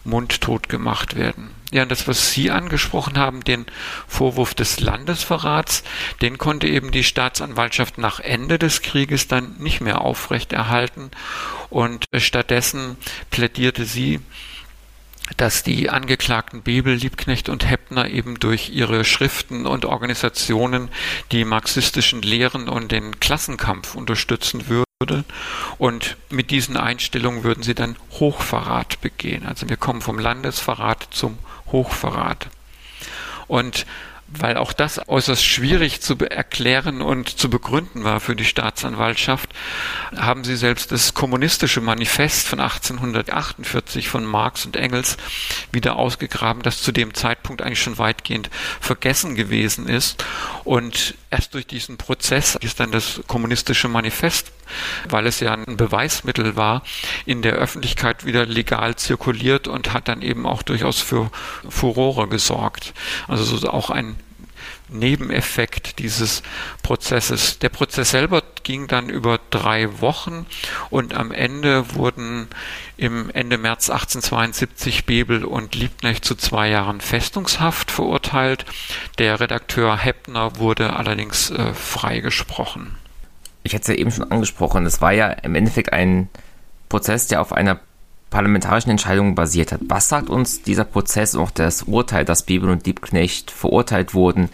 mundtot 0.04 0.70
gemacht 0.70 1.16
werden. 1.16 1.50
Ja, 1.72 1.84
und 1.84 1.92
das, 1.92 2.08
was 2.08 2.32
Sie 2.32 2.52
angesprochen 2.52 3.18
haben, 3.18 3.44
den 3.44 3.66
Vorwurf 4.08 4.54
des 4.54 4.80
Landesverrats, 4.80 5.84
den 6.22 6.38
konnte 6.38 6.68
eben 6.68 6.92
die 6.92 7.04
Staatsanwaltschaft 7.04 7.98
nach 7.98 8.20
Ende 8.20 8.60
des 8.60 8.82
Krieges 8.82 9.28
dann 9.28 9.56
nicht 9.58 9.82
mehr 9.82 10.02
aufrechterhalten 10.02 11.10
und 11.70 12.06
stattdessen 12.18 12.98
plädierte 13.32 13.86
sie 13.86 14.20
dass 15.38 15.64
die 15.64 15.90
Angeklagten 15.90 16.62
Bebel, 16.62 16.96
Liebknecht 16.96 17.50
und 17.50 17.70
Heppner 17.70 18.10
eben 18.10 18.40
durch 18.40 18.70
ihre 18.70 19.06
Schriften 19.06 19.66
und 19.66 19.86
Organisationen 19.86 20.90
die 21.32 21.46
marxistischen 21.46 22.22
Lehren 22.22 22.68
und 22.68 22.92
den 22.92 23.20
Klassenkampf 23.20 23.96
unterstützen 23.96 24.68
würden 24.68 24.84
würde. 25.04 25.26
Und 25.78 26.18
mit 26.30 26.52
diesen 26.52 26.78
Einstellungen 26.78 27.44
würden 27.44 27.64
sie 27.64 27.76
dann 27.76 27.96
Hochverrat 28.12 29.02
begehen. 29.02 29.46
Also 29.46 29.68
wir 29.70 29.78
kommen 29.78 30.02
vom 30.02 30.20
Landesverrat 30.20 31.08
zum 31.12 31.38
Hochverrat. 31.72 32.48
Und 33.48 33.86
weil 34.40 34.58
auch 34.58 34.74
das 34.74 35.08
äußerst 35.08 35.44
schwierig 35.44 36.02
zu 36.02 36.18
erklären 36.18 37.02
und 37.02 37.30
zu 37.30 37.50
begründen 37.50 38.04
war 38.04 38.20
für 38.20 38.36
die 38.36 38.46
Staatsanwaltschaft, 38.46 39.50
haben 40.16 40.44
sie 40.44 40.56
selbst 40.56 40.92
das 40.92 41.14
kommunistische 41.14 41.82
Manifest 41.82 42.48
von 42.48 42.60
1848 42.60 44.10
von 44.10 44.26
Marx 44.26 44.66
und 44.66 44.76
Engels 44.76 45.18
wieder 45.72 45.96
ausgegraben, 45.96 46.64
das 46.64 46.82
zu 46.82 46.92
dem 46.92 47.14
Zeitpunkt 47.14 47.62
eigentlich 47.62 47.82
schon 47.82 47.98
weitgehend 47.98 48.50
vergessen 48.80 49.36
gewesen 49.36 49.88
ist. 49.88 50.24
Und 50.64 51.16
erst 51.30 51.54
durch 51.54 51.68
diesen 51.68 51.98
Prozess 51.98 52.56
ist 52.56 52.80
dann 52.80 52.92
das 52.92 53.22
kommunistische 53.28 53.88
Manifest, 53.88 54.52
weil 55.10 55.28
es 55.28 55.40
ja 55.40 55.54
ein 55.54 55.78
Beweismittel 55.78 56.56
war, 56.56 56.84
in 57.26 57.42
der 57.42 57.54
Öffentlichkeit 57.54 58.26
wieder 58.26 58.46
legal 58.46 58.96
zirkuliert 58.96 59.68
und 59.68 59.94
hat 59.94 60.08
dann 60.08 60.22
eben 60.22 60.46
auch 60.46 60.64
durchaus 60.64 61.00
für 61.00 61.32
Furore 61.68 62.28
gesorgt. 62.28 62.94
Also 63.28 63.44
so 63.44 63.70
auch 63.70 63.90
ein 63.90 64.16
Nebeneffekt 64.90 66.00
dieses 66.00 66.44
Prozesses. 66.84 67.60
Der 67.60 67.70
Prozess 67.70 68.12
selber 68.12 68.44
ging 68.64 68.88
dann 68.88 69.10
über 69.10 69.40
drei 69.50 70.02
Wochen 70.02 70.46
und 70.90 71.14
am 71.14 71.32
Ende 71.32 71.96
wurden 71.96 72.48
im 72.96 73.30
Ende 73.32 73.58
März 73.58 73.90
1872 73.90 75.06
Bebel 75.06 75.46
und 75.46 75.76
Liebknecht 75.76 76.24
zu 76.24 76.36
zwei 76.36 76.70
Jahren 76.70 77.02
Festungshaft 77.02 77.92
verurteilt. 77.92 78.66
Der 79.18 79.40
Redakteur 79.40 79.98
Heppner 79.98 80.58
wurde 80.58 80.94
allerdings 80.94 81.50
äh, 81.50 81.74
freigesprochen. 81.74 82.98
Ich 83.64 83.74
hatte 83.74 83.84
es 83.84 83.88
ja 83.88 83.96
eben 83.96 84.12
schon 84.12 84.30
angesprochen, 84.32 84.86
es 84.86 85.02
war 85.02 85.14
ja 85.14 85.28
im 85.30 85.56
Endeffekt 85.56 85.94
ein 85.94 86.30
Prozess, 86.90 87.28
der 87.28 87.42
auf 87.42 87.54
einer 87.54 87.80
parlamentarischen 88.30 88.92
Entscheidung 88.92 89.36
basiert 89.36 89.72
hat. 89.72 89.82
Was 89.88 90.10
sagt 90.10 90.30
uns 90.30 90.64
dieser 90.64 90.86
Prozess 90.86 91.36
und 91.36 91.42
auch 91.42 91.52
das 91.52 91.84
Urteil, 91.84 92.26
dass 92.26 92.44
Bebel 92.44 92.70
und 92.70 92.86
Liebknecht 92.86 93.52
verurteilt 93.52 94.14
wurden, 94.14 94.50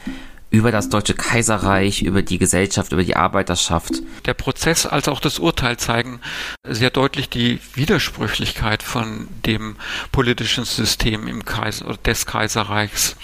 über 0.51 0.71
das 0.71 0.89
Deutsche 0.89 1.13
Kaiserreich, 1.13 2.01
über 2.01 2.21
die 2.21 2.39
Gesellschaft, 2.39 2.91
über 2.91 3.03
die 3.03 3.15
Arbeiterschaft. 3.15 4.01
Der 4.25 4.33
Prozess 4.33 4.85
als 4.85 5.07
auch 5.07 5.21
das 5.21 5.39
Urteil 5.39 5.77
zeigen 5.77 6.19
sehr 6.67 6.89
deutlich 6.89 7.29
die 7.29 7.59
Widersprüchlichkeit 7.75 8.81
von 8.81 9.27
dem 9.45 9.75
politischen 10.11 10.65
System 10.65 11.27
im 11.27 11.45
Kaiser, 11.45 11.97
des 12.03 12.25
Kaiserreichs. 12.25 13.15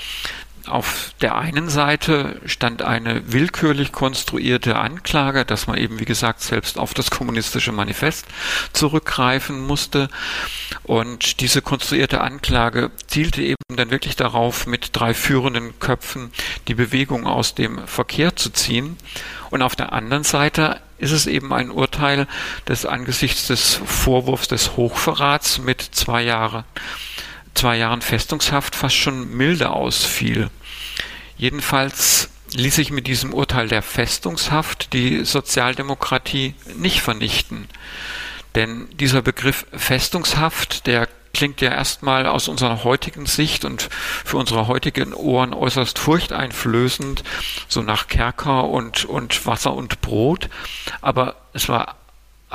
Auf 0.67 1.13
der 1.21 1.35
einen 1.35 1.69
Seite 1.69 2.41
stand 2.45 2.81
eine 2.81 3.31
willkürlich 3.31 3.91
konstruierte 3.91 4.77
Anklage, 4.77 5.45
dass 5.45 5.67
man 5.67 5.77
eben, 5.77 5.99
wie 5.99 6.05
gesagt, 6.05 6.41
selbst 6.41 6.79
auf 6.79 6.93
das 6.93 7.11
kommunistische 7.11 7.71
Manifest 7.71 8.25
zurückgreifen 8.73 9.65
musste. 9.65 10.09
Und 10.83 11.39
diese 11.39 11.61
konstruierte 11.61 12.21
Anklage 12.21 12.91
zielte 13.07 13.43
eben 13.43 13.55
dann 13.69 13.91
wirklich 13.91 14.15
darauf, 14.15 14.65
mit 14.65 14.89
drei 14.93 15.13
führenden 15.13 15.79
Köpfen 15.79 16.31
die 16.67 16.75
Bewegung 16.75 17.27
aus 17.27 17.53
dem 17.53 17.87
Verkehr 17.87 18.35
zu 18.35 18.49
ziehen. 18.49 18.97
Und 19.51 19.61
auf 19.61 19.75
der 19.75 19.93
anderen 19.93 20.23
Seite 20.23 20.81
ist 20.97 21.11
es 21.11 21.27
eben 21.27 21.53
ein 21.53 21.69
Urteil, 21.69 22.27
das 22.65 22.85
angesichts 22.85 23.47
des 23.47 23.75
Vorwurfs 23.75 24.47
des 24.47 24.77
Hochverrats 24.77 25.59
mit 25.59 25.81
zwei 25.81 26.23
Jahren 26.23 26.63
zwei 27.55 27.77
Jahren 27.77 28.01
Festungshaft 28.01 28.75
fast 28.75 28.95
schon 28.95 29.35
milde 29.35 29.71
ausfiel. 29.71 30.49
Jedenfalls 31.37 32.29
ließ 32.53 32.75
sich 32.75 32.91
mit 32.91 33.07
diesem 33.07 33.33
Urteil 33.33 33.67
der 33.67 33.81
Festungshaft 33.81 34.93
die 34.93 35.25
Sozialdemokratie 35.25 36.53
nicht 36.77 37.01
vernichten. 37.01 37.67
Denn 38.53 38.87
dieser 38.93 39.21
Begriff 39.21 39.65
Festungshaft, 39.73 40.87
der 40.87 41.09
klingt 41.33 41.59
ja 41.59 41.71
erstmal 41.71 42.27
aus 42.27 42.47
unserer 42.47 42.85
heutigen 42.85 43.25
Sicht 43.25 43.65
und 43.65 43.89
für 43.91 44.37
unsere 44.37 44.67
heutigen 44.67 45.13
Ohren 45.13 45.53
äußerst 45.53 45.99
furchteinflößend, 45.99 47.23
so 47.67 47.81
nach 47.81 48.07
Kerker 48.07 48.69
und, 48.69 49.03
und 49.03 49.45
Wasser 49.45 49.73
und 49.73 49.99
Brot. 49.99 50.49
Aber 51.01 51.35
es 51.51 51.67
war 51.67 51.97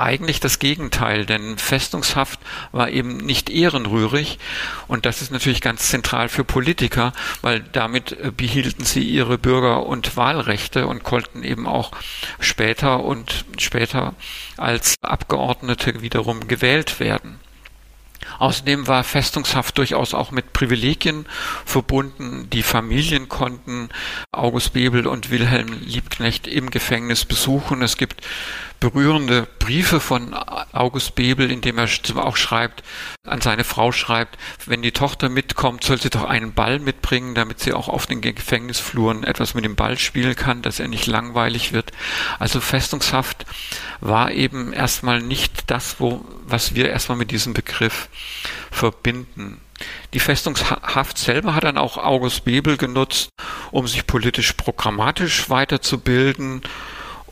eigentlich 0.01 0.39
das 0.39 0.59
Gegenteil, 0.59 1.25
denn 1.25 1.57
Festungshaft 1.57 2.39
war 2.71 2.89
eben 2.89 3.17
nicht 3.17 3.49
ehrenrührig 3.49 4.39
und 4.87 5.05
das 5.05 5.21
ist 5.21 5.31
natürlich 5.31 5.61
ganz 5.61 5.89
zentral 5.89 6.29
für 6.29 6.43
Politiker, 6.43 7.13
weil 7.41 7.61
damit 7.61 8.11
äh, 8.13 8.31
behielten 8.35 8.83
sie 8.83 9.03
ihre 9.03 9.37
Bürger- 9.37 9.85
und 9.85 10.17
Wahlrechte 10.17 10.87
und 10.87 11.03
konnten 11.03 11.43
eben 11.43 11.67
auch 11.67 11.91
später 12.39 13.03
und 13.03 13.45
später 13.57 14.13
als 14.57 14.95
Abgeordnete 15.01 16.01
wiederum 16.01 16.47
gewählt 16.47 16.99
werden. 16.99 17.39
Außerdem 18.39 18.87
war 18.87 19.03
Festungshaft 19.03 19.77
durchaus 19.77 20.13
auch 20.13 20.31
mit 20.31 20.53
Privilegien 20.53 21.25
verbunden. 21.65 22.47
Die 22.51 22.63
Familien 22.63 23.29
konnten 23.29 23.89
August 24.31 24.73
Bebel 24.73 25.07
und 25.07 25.29
Wilhelm 25.29 25.67
Liebknecht 25.81 26.47
im 26.47 26.69
Gefängnis 26.69 27.25
besuchen. 27.25 27.81
Es 27.81 27.97
gibt 27.97 28.25
berührende 28.81 29.47
Briefe 29.59 29.99
von 29.99 30.33
August 30.33 31.13
Bebel, 31.13 31.51
in 31.51 31.61
dem 31.61 31.77
er 31.77 31.87
auch 32.15 32.35
schreibt, 32.35 32.83
an 33.25 33.39
seine 33.39 33.63
Frau 33.63 33.91
schreibt, 33.91 34.37
wenn 34.65 34.81
die 34.81 34.91
Tochter 34.91 35.29
mitkommt, 35.29 35.83
soll 35.83 36.01
sie 36.01 36.09
doch 36.09 36.23
einen 36.23 36.53
Ball 36.53 36.79
mitbringen, 36.79 37.35
damit 37.35 37.59
sie 37.59 37.73
auch 37.73 37.87
auf 37.87 38.07
den 38.07 38.21
Gefängnisfluren 38.21 39.23
etwas 39.23 39.53
mit 39.53 39.63
dem 39.65 39.75
Ball 39.75 39.99
spielen 39.99 40.35
kann, 40.35 40.63
dass 40.63 40.79
er 40.79 40.87
nicht 40.87 41.05
langweilig 41.05 41.73
wird. 41.73 41.91
Also 42.39 42.59
Festungshaft 42.59 43.45
war 44.01 44.31
eben 44.31 44.73
erstmal 44.73 45.21
nicht 45.21 45.69
das, 45.69 45.99
wo, 45.99 46.25
was 46.47 46.73
wir 46.73 46.89
erstmal 46.89 47.19
mit 47.19 47.29
diesem 47.29 47.53
Begriff 47.53 48.09
verbinden. 48.71 49.61
Die 50.15 50.19
Festungshaft 50.19 51.19
selber 51.19 51.53
hat 51.53 51.65
dann 51.65 51.77
auch 51.77 51.97
August 51.97 52.45
Bebel 52.45 52.77
genutzt, 52.77 53.29
um 53.69 53.87
sich 53.87 54.07
politisch 54.07 54.53
programmatisch 54.53 55.51
weiterzubilden 55.51 56.63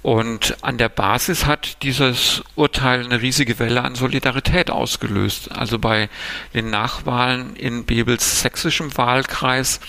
und 0.02 0.58
an 0.62 0.78
der 0.78 0.88
Basis 0.88 1.46
hat 1.46 1.84
dieses 1.84 2.42
Urteil 2.56 3.04
eine 3.04 3.22
riesige 3.22 3.60
Welle 3.60 3.84
an 3.84 3.96
Solidarität 3.96 4.72
ausgelöst. 4.72 5.52
Also 5.52 5.78
bei 5.78 6.10
den 6.54 6.70
Nachwahlen 6.70 7.56
in 7.58 7.84
Bebels 7.84 8.42
sächsischem 8.42 8.96
Wahlkreis 8.98 9.82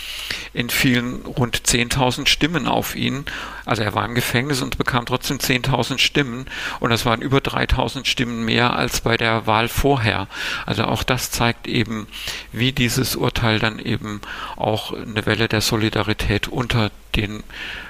entfielen 0.52 1.24
rund 1.24 1.56
10.000 1.58 2.26
Stimmen 2.26 2.66
auf 2.66 2.96
ihn. 2.96 3.24
Also 3.64 3.84
er 3.84 3.94
war 3.94 4.04
im 4.04 4.16
Gefängnis 4.16 4.62
und 4.62 4.78
bekam 4.78 5.06
trotzdem 5.06 5.38
10.000 5.38 5.98
Stimmen. 5.98 6.46
Und 6.80 6.90
das 6.90 7.06
waren 7.06 7.22
über 7.22 7.38
3.000 7.38 8.04
Stimmen 8.04 8.44
mehr 8.44 8.74
als 8.74 9.02
bei 9.02 9.16
der 9.16 9.46
Wahl 9.46 9.68
vorher. 9.68 10.26
Also 10.66 10.84
auch 10.84 11.04
das 11.04 11.30
zeigt 11.30 11.68
eben, 11.68 12.08
wie 12.50 12.72
dieses 12.72 13.14
Urteil 13.14 13.60
dann 13.60 13.78
eben 13.78 14.20
auch 14.56 14.92
eine 14.92 15.24
Welle 15.24 15.46
der 15.46 15.60
Solidarität 15.60 16.48
unter 16.48 16.90
den 17.16 17.42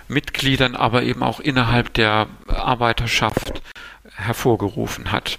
Mitgliedern, 0.09 0.77
aber 0.77 1.03
eben 1.03 1.23
auch 1.23 1.41
innerhalb 1.41 1.95
der 1.95 2.27
Arbeiterschaft 2.49 3.63
hervorgerufen 4.17 5.13
hat. 5.13 5.39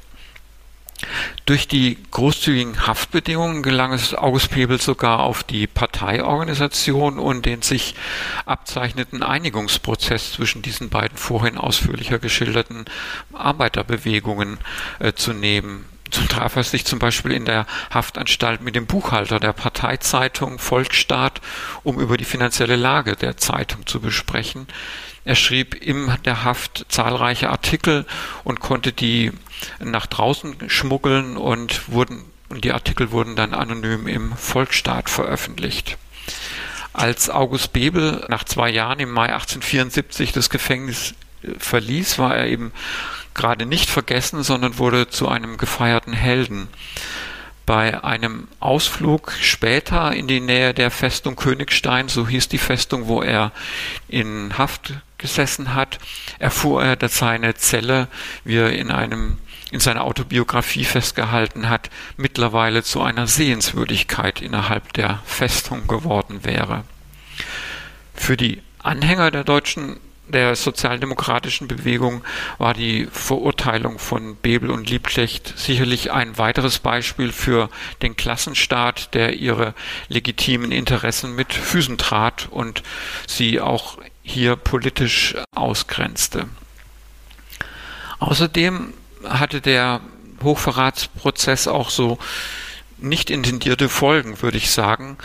Durch 1.45 1.67
die 1.67 1.97
großzügigen 2.11 2.85
Haftbedingungen 2.85 3.63
gelang 3.63 3.91
es 3.91 4.13
August 4.13 4.51
Pebel 4.51 4.79
sogar 4.79 5.21
auf 5.21 5.43
die 5.43 5.65
Parteiorganisation 5.65 7.17
und 7.17 7.45
den 7.45 7.61
sich 7.61 7.95
abzeichneten 8.45 9.23
Einigungsprozess 9.23 10.33
zwischen 10.33 10.61
diesen 10.61 10.89
beiden 10.89 11.17
vorhin 11.17 11.57
ausführlicher 11.57 12.19
geschilderten 12.19 12.85
Arbeiterbewegungen 13.33 14.59
äh, 14.99 15.13
zu 15.13 15.33
nehmen. 15.33 15.90
So 16.13 16.21
traf 16.27 16.55
er 16.55 16.63
sich 16.63 16.85
zum 16.85 16.99
Beispiel 16.99 17.31
in 17.31 17.45
der 17.45 17.65
Haftanstalt 17.89 18.61
mit 18.61 18.75
dem 18.75 18.85
Buchhalter 18.85 19.39
der 19.39 19.53
Parteizeitung 19.53 20.59
Volksstaat, 20.59 21.41
um 21.83 21.99
über 21.99 22.17
die 22.17 22.25
finanzielle 22.25 22.75
Lage 22.75 23.15
der 23.15 23.37
Zeitung 23.37 23.85
zu 23.85 23.99
besprechen. 24.01 24.67
Er 25.23 25.35
schrieb 25.35 25.75
in 25.75 26.13
der 26.25 26.43
Haft 26.43 26.85
zahlreiche 26.89 27.49
Artikel 27.49 28.05
und 28.43 28.59
konnte 28.59 28.91
die 28.91 29.31
nach 29.79 30.07
draußen 30.07 30.69
schmuggeln 30.69 31.37
und 31.37 31.89
wurden 31.91 32.25
und 32.51 32.65
die 32.65 32.73
Artikel 32.73 33.11
wurden 33.11 33.37
dann 33.37 33.53
anonym 33.53 34.07
im 34.07 34.35
Volksstaat 34.35 35.09
veröffentlicht. 35.09 35.97
Als 36.91 37.29
August 37.29 37.71
Bebel 37.71 38.25
nach 38.27 38.43
zwei 38.43 38.69
Jahren 38.69 38.99
im 38.99 39.09
Mai 39.09 39.31
1874 39.33 40.33
das 40.33 40.49
Gefängnis 40.49 41.13
äh, 41.43 41.57
verließ, 41.57 42.19
war 42.19 42.35
er 42.35 42.47
eben 42.47 42.73
gerade 43.33 43.65
nicht 43.65 43.89
vergessen, 43.89 44.43
sondern 44.43 44.77
wurde 44.77 45.09
zu 45.09 45.27
einem 45.27 45.57
gefeierten 45.57 46.13
Helden. 46.13 46.67
Bei 47.65 48.03
einem 48.03 48.47
Ausflug 48.59 49.31
später 49.39 50.13
in 50.13 50.27
die 50.27 50.39
Nähe 50.39 50.73
der 50.73 50.91
Festung 50.91 51.35
Königstein, 51.35 52.09
so 52.09 52.27
hieß 52.27 52.49
die 52.49 52.57
Festung, 52.57 53.07
wo 53.07 53.21
er 53.21 53.51
in 54.07 54.57
Haft 54.57 54.93
gesessen 55.17 55.73
hat, 55.73 55.99
erfuhr 56.39 56.83
er, 56.83 56.95
dass 56.95 57.17
seine 57.17 57.55
Zelle, 57.55 58.07
wie 58.43 58.57
er 58.57 58.73
in 58.73 58.91
einem 58.91 59.37
in 59.71 59.79
seiner 59.79 60.03
Autobiografie 60.03 60.83
festgehalten 60.83 61.69
hat, 61.69 61.89
mittlerweile 62.17 62.83
zu 62.83 63.01
einer 63.01 63.25
Sehenswürdigkeit 63.25 64.41
innerhalb 64.41 64.91
der 64.93 65.21
Festung 65.25 65.87
geworden 65.87 66.43
wäre. 66.43 66.83
Für 68.13 68.35
die 68.35 68.61
Anhänger 68.79 69.31
der 69.31 69.45
deutschen 69.45 69.97
der 70.31 70.55
sozialdemokratischen 70.55 71.67
Bewegung 71.67 72.23
war 72.57 72.73
die 72.73 73.07
Verurteilung 73.11 73.99
von 73.99 74.35
Bebel 74.35 74.71
und 74.71 74.89
Liebknecht 74.89 75.53
sicherlich 75.57 76.11
ein 76.11 76.37
weiteres 76.37 76.79
Beispiel 76.79 77.31
für 77.31 77.69
den 78.01 78.15
Klassenstaat, 78.15 79.13
der 79.13 79.33
ihre 79.33 79.73
legitimen 80.07 80.71
Interessen 80.71 81.35
mit 81.35 81.53
Füßen 81.53 81.97
trat 81.97 82.47
und 82.49 82.83
sie 83.27 83.59
auch 83.59 83.97
hier 84.23 84.55
politisch 84.55 85.35
ausgrenzte. 85.55 86.47
Außerdem 88.19 88.93
hatte 89.27 89.61
der 89.61 90.01
Hochverratsprozess 90.43 91.67
auch 91.67 91.89
so 91.89 92.17
nicht 92.97 93.29
intendierte 93.29 93.89
Folgen, 93.89 94.41
würde 94.41 94.57
ich 94.57 94.71
sagen, 94.71 95.17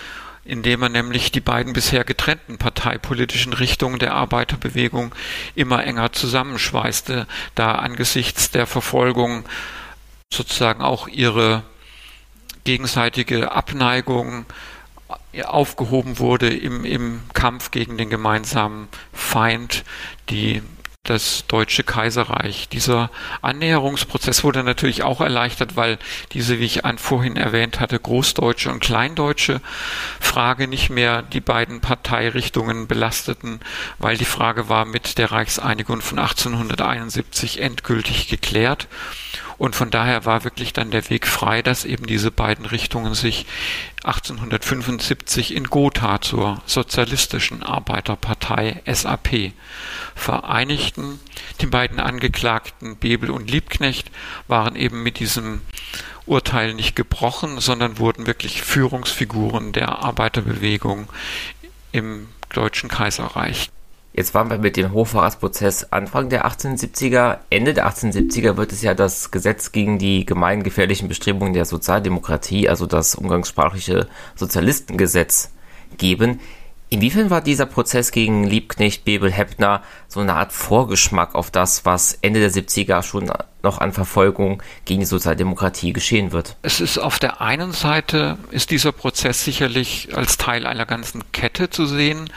indem 0.45 0.83
er 0.83 0.89
nämlich 0.89 1.33
die 1.33 1.41
beiden 1.41 1.73
bisher 1.73 2.05
getrennten 2.05 2.57
parteipolitischen 2.87 3.53
Richtungen 3.53 3.99
der 3.99 4.15
Arbeiterbewegung 4.15 5.13
immer 5.57 5.85
enger 5.85 6.13
zusammenschweißte, 6.13 7.27
da 7.57 7.73
angesichts 7.73 8.53
der 8.53 8.69
Verfolgung 8.69 9.45
sozusagen 10.33 10.83
auch 10.83 11.09
ihre 11.09 11.65
gegenseitige 12.63 13.51
Abneigung 13.51 14.47
aufgehoben 15.45 16.21
wurde 16.21 16.49
im, 16.49 16.85
im 16.85 17.23
Kampf 17.33 17.73
gegen 17.73 17.99
den 17.99 18.09
gemeinsamen 18.09 18.87
Feind, 19.13 19.85
die 20.31 20.63
das 21.11 21.45
Deutsche 21.49 21.83
Kaiserreich. 21.83 22.69
Dieser 22.69 23.11
Annäherungsprozess 23.43 24.45
wurde 24.45 24.63
natürlich 24.63 25.03
auch 25.03 25.21
erleichtert, 25.21 25.77
weil 25.77 25.99
diese, 26.33 26.59
wie 26.59 26.65
ich 26.65 26.85
an 26.85 26.99
vorhin 26.99 27.37
erwähnt 27.37 27.81
hatte, 27.81 27.99
großdeutsche 27.99 28.71
und 28.71 28.81
kleindeutsche 28.81 29.61
Frage 30.21 30.69
nicht 30.69 30.91
mehr 30.91 31.23
die 31.23 31.41
beiden 31.41 31.81
Parteirichtungen 31.81 32.87
belasteten, 32.87 33.61
weil 33.99 34.17
die 34.17 34.25
Frage 34.25 34.69
war 34.69 34.85
mit 34.85 35.19
der 35.19 35.33
Reichseinigung 35.33 36.01
von 36.01 36.19
1871 36.19 37.61
endgültig 37.61 38.29
geklärt. 38.29 38.89
Und 39.59 39.77
von 39.77 39.91
daher 39.91 40.25
war 40.25 40.45
wirklich 40.45 40.73
dann 40.73 40.91
der 40.91 41.09
Weg 41.11 41.27
frei, 41.27 41.63
dass 41.63 41.85
eben 41.85 42.07
diese 42.07 42.31
beiden 42.31 42.67
Richtungen 42.67 43.15
sich 43.15 43.47
1875 44.05 45.55
in 45.55 45.65
Gotha 45.65 46.21
zur 46.21 46.63
Sozialistischen 46.67 47.63
Arbeiterpartei 47.63 48.83
SAP 48.87 49.53
vereinigten. 50.15 51.21
Die 51.61 51.67
beiden 51.67 52.01
Angeklagten 52.01 52.97
Bebel 52.97 53.31
und 53.31 53.51
Liebknecht 53.51 54.11
waren 54.49 54.77
eben 54.77 55.03
mit 55.03 55.19
diesem 55.19 55.63
Urteil 56.27 56.75
nicht 56.75 56.97
gebrochen, 56.97 57.61
sondern 57.61 57.99
wurden 57.99 58.27
wirklich 58.27 58.63
Führungsfiguren 58.63 59.73
der 59.73 60.01
Arbeiterbewegung 60.01 61.09
im 61.93 62.29
Deutschen 62.51 62.89
Kaiserreich. 62.89 63.71
Jetzt 64.13 64.35
waren 64.35 64.49
wir 64.49 64.59
mit 64.59 64.77
dem 64.77 64.93
Hochverratsprozess 64.93 65.93
Anfang 65.93 66.31
der 66.31 66.47
1870er. 66.47 67.39
Ende 67.51 67.75
der 67.75 67.87
1870er 67.87 68.57
wird 68.57 68.73
es 68.73 68.81
ja 68.81 68.95
das 68.95 69.31
Gesetz 69.31 69.73
gegen 69.73 69.99
die 69.99 70.25
gemeingefährlichen 70.25 71.09
Bestrebungen 71.09 71.53
der 71.53 71.67
Sozialdemokratie, 71.67 72.69
also 72.69 72.87
das 72.87 73.15
umgangssprachliche 73.15 74.09
Sozialistengesetz, 74.35 75.51
geben. 75.99 76.41
Inwiefern 76.89 77.31
war 77.31 77.41
dieser 77.41 77.67
Prozess 77.67 78.13
gegen 78.13 78.45
Liebknecht, 78.45 79.05
Bebel, 79.05 79.31
Heppner 79.31 79.83
so 80.07 80.21
eine 80.21 80.35
Art 80.35 80.53
Vorgeschmack 80.53 81.35
auf 81.35 81.51
das, 81.51 81.85
was 81.85 82.17
Ende 82.23 82.41
der 82.41 82.53
70er 82.53 83.03
schon 83.03 83.31
noch 83.67 83.79
an 83.79 83.93
Verfolgung 83.93 84.63
gegen 84.85 85.01
die 85.01 85.07
Sozialdemokratie 85.07 85.93
geschehen 85.93 86.33
wird? 86.33 86.57
Es 86.63 86.81
ist 86.81 86.99
auf 86.99 87.19
der 87.19 87.41
einen 87.41 87.73
Seite 87.73 88.39
ist 88.51 88.71
dieser 88.71 88.93
Prozess 88.93 89.45
sicherlich 89.45 90.17
als 90.17 90.39
Teil 90.39 90.67
einer 90.67 90.87
ganzen 90.87 91.33
Kette 91.33 91.69
zu 91.69 91.85
sehen, 91.85 92.31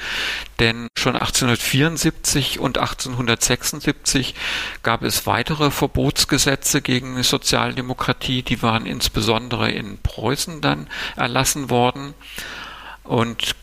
denn 0.59 0.87
schon 0.97 1.13
1874 1.15 2.59
und 2.59 2.77
1876 2.77 4.33
gab 4.83 5.03
es 5.03 5.27
weitere 5.27 5.71
Verbotsgesetze 5.71 6.81
gegen 6.81 7.15
die 7.15 7.23
Sozialdemokratie, 7.23 8.41
die 8.41 8.61
waren 8.63 8.85
insbesondere 8.85 9.71
in 9.71 9.99
Preußen 9.99 10.61
dann 10.61 10.87
erlassen 11.15 11.69
worden. 11.69 12.15
Und 13.03 13.55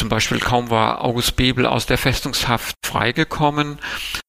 zum 0.00 0.08
Beispiel 0.08 0.38
kaum 0.40 0.70
war 0.70 1.04
August 1.04 1.36
Bebel 1.36 1.66
aus 1.66 1.84
der 1.84 1.98
Festungshaft 1.98 2.74
freigekommen, 2.82 3.78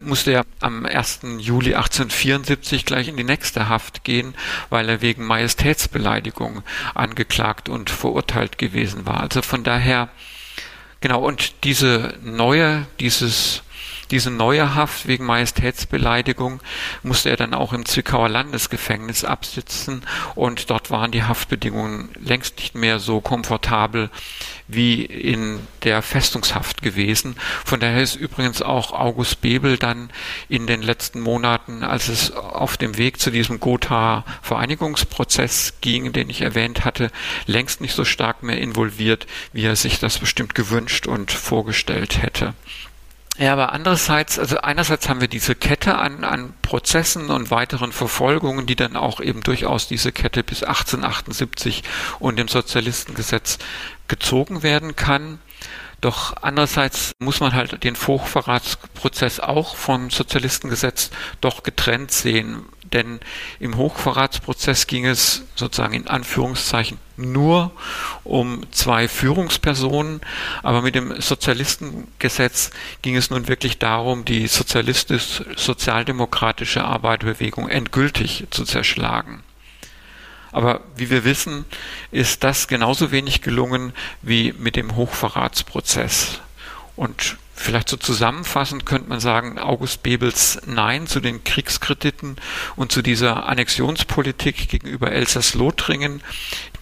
musste 0.02 0.34
er 0.34 0.46
am 0.60 0.86
1. 0.86 1.22
Juli 1.38 1.76
1874 1.76 2.84
gleich 2.84 3.08
in 3.08 3.16
die 3.16 3.24
nächste 3.24 3.70
Haft 3.70 4.04
gehen, 4.04 4.36
weil 4.70 4.90
er 4.90 5.00
wegen 5.00 5.24
Majestätsbeleidigung 5.24 6.64
angeklagt 6.94 7.70
und 7.70 7.90
verurteilt 7.90 8.58
gewesen 8.58 9.06
war. 9.06 9.22
Also 9.22 9.42
von 9.42 9.64
daher, 9.64 10.10
genau, 11.00 11.26
und 11.26 11.64
diese 11.64 12.16
neue, 12.22 12.86
dieses 13.00 13.64
diese 14.12 14.30
neue 14.30 14.76
Haft 14.76 15.08
wegen 15.08 15.26
Majestätsbeleidigung 15.26 16.62
musste 17.02 17.30
er 17.30 17.38
dann 17.38 17.54
auch 17.54 17.74
im 17.74 17.86
Zwickauer 17.86 18.30
Landesgefängnis 18.30 19.24
absitzen 19.24 20.04
und 20.36 20.70
dort 20.70 20.92
waren 20.92 21.12
die 21.12 21.24
Haftbedingungen 21.24 22.10
längst 22.20 22.58
nicht 22.58 22.76
mehr 22.76 23.00
so 23.00 23.22
komfortabel 23.22 24.10
wie 24.68 25.04
in 25.04 25.60
der 25.84 26.02
Festungshaft 26.02 26.82
gewesen. 26.82 27.36
Von 27.66 27.80
daher 27.80 28.02
ist 28.02 28.16
übrigens 28.16 28.62
auch 28.62 28.92
August 28.92 29.42
Bebel 29.42 29.78
dann 29.78 30.10
in 30.50 30.68
den 30.68 30.82
letzten 30.82 31.20
Monaten, 31.20 31.84
als 31.84 32.08
es 32.08 32.32
auf 32.32 32.78
dem 32.78 32.98
Weg 32.98 33.20
zu 33.20 33.32
diesem 33.32 33.60
Gotha 33.60 34.24
Vereinigungsprozess 34.42 35.74
ging, 35.82 36.14
den 36.14 36.30
ich 36.30 36.42
erwähnt 36.42 36.86
hatte, 36.86 37.12
längst 37.46 37.82
nicht 37.82 37.96
so 37.96 38.06
stark 38.06 38.44
mehr 38.44 38.60
involviert, 38.60 39.28
wie 39.54 39.66
er 39.66 39.76
sich 39.76 40.00
das 40.00 40.20
bestimmt 40.20 40.56
gewünscht 40.56 41.08
und 41.08 41.32
vorgestellt 41.32 42.22
hätte. 42.22 42.54
Ja, 43.38 43.54
aber 43.54 43.72
andererseits, 43.72 44.38
also 44.38 44.58
einerseits 44.60 45.08
haben 45.08 45.22
wir 45.22 45.30
diese 45.30 45.56
Kette 45.56 45.98
an, 45.98 46.24
an 46.24 46.54
Prozessen 46.62 47.30
und 47.30 47.50
weiteren 47.50 47.92
Verfolgungen, 47.92 48.66
die 48.66 48.76
dann 48.76 48.96
auch 48.96 49.20
eben 49.22 49.42
durchaus 49.42 49.88
diese 49.88 50.12
Kette 50.12 50.44
bis 50.44 50.64
1878 50.64 51.84
und 52.20 52.38
dem 52.38 52.50
Sozialistengesetz 52.50 53.58
gezogen 54.08 54.64
werden 54.64 54.96
kann. 54.96 55.40
Doch 56.02 56.36
andererseits 56.42 57.14
muss 57.20 57.40
man 57.40 57.54
halt 57.54 57.84
den 57.84 57.96
Hochverratsprozess 57.96 59.40
auch 59.40 59.76
vom 59.76 60.10
Sozialistengesetz 60.10 61.12
doch 61.40 61.64
getrennt 61.64 62.12
sehen. 62.12 62.66
Denn 62.94 63.20
im 63.60 63.76
Hochverratsprozess 63.78 64.88
ging 64.88 65.06
es 65.06 65.44
sozusagen 65.56 65.94
in 65.94 66.08
Anführungszeichen 66.08 66.98
nur 67.16 67.72
um 68.24 68.66
zwei 68.72 69.08
Führungspersonen, 69.08 70.20
aber 70.64 70.82
mit 70.82 70.96
dem 70.96 71.22
Sozialistengesetz 71.22 72.72
ging 73.02 73.16
es 73.16 73.30
nun 73.30 73.48
wirklich 73.48 73.80
darum, 73.80 74.26
die 74.26 74.48
sozialistisch-sozialdemokratische 74.48 76.84
Arbeiterbewegung 76.84 77.70
endgültig 77.70 78.48
zu 78.50 78.66
zerschlagen. 78.66 79.42
Aber 80.52 80.82
wie 80.98 81.10
wir 81.10 81.24
wissen, 81.24 81.64
ist 82.12 82.44
das 82.44 82.68
genauso 82.68 83.12
wenig 83.12 83.42
gelungen 83.42 83.94
wie 84.22 84.54
mit 84.58 84.76
dem 84.76 84.98
Hochverratsprozess. 84.98 86.42
Und 86.98 87.38
Vielleicht 87.62 87.90
so 87.90 87.98
zusammenfassend 87.98 88.88
könnte 88.88 89.08
man 89.08 89.20
sagen, 89.20 89.60
August 89.60 90.02
Bebels 90.02 90.60
Nein 90.66 91.06
zu 91.06 91.20
den 91.20 91.44
Kriegskrediten 91.44 92.38
und 92.76 92.92
zu 92.92 93.04
dieser 93.04 93.46
Annexionspolitik 93.48 94.68
gegenüber 94.68 95.12
Elsass-Lothringen, 95.12 96.24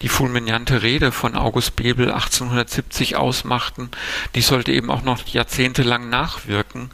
die 0.00 0.08
fulminante 0.08 0.80
Rede 0.80 1.12
von 1.12 1.36
August 1.36 1.76
Bebel 1.76 2.10
1870 2.10 3.16
ausmachten, 3.16 3.90
die 4.34 4.40
sollte 4.40 4.72
eben 4.72 4.90
auch 4.90 5.02
noch 5.02 5.26
jahrzehntelang 5.26 6.08
nachwirken. 6.08 6.90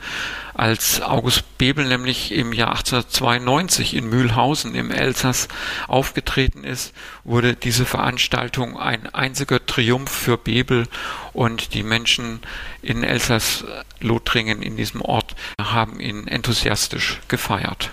Als 0.57 1.03
August 1.03 1.59
Bebel 1.59 1.85
nämlich 1.85 2.33
im 2.33 2.55
Jahr 2.55 2.71
1892 2.71 3.93
in 3.95 4.09
Mühlhausen 4.09 4.75
im 4.75 4.91
Elsass 4.91 5.49
aufgetreten 5.87 6.65
ist, 6.65 6.95
wurde 7.25 7.55
diese 7.55 7.85
Veranstaltung 7.85 8.79
ein 8.79 9.13
einziger 9.15 9.67
Triumph 9.67 10.11
für 10.11 10.39
Bebel 10.39 10.89
und 11.35 11.75
die 11.75 11.83
Menschen 11.83 12.41
in 12.81 13.05
Elsass-Lothringen 13.05 14.63
in 14.63 14.79
diesem 14.79 15.03
Ort 15.03 15.37
haben 15.61 16.01
ihn 16.01 16.27
enthusiastisch 16.27 17.21
gefeiert. 17.29 17.91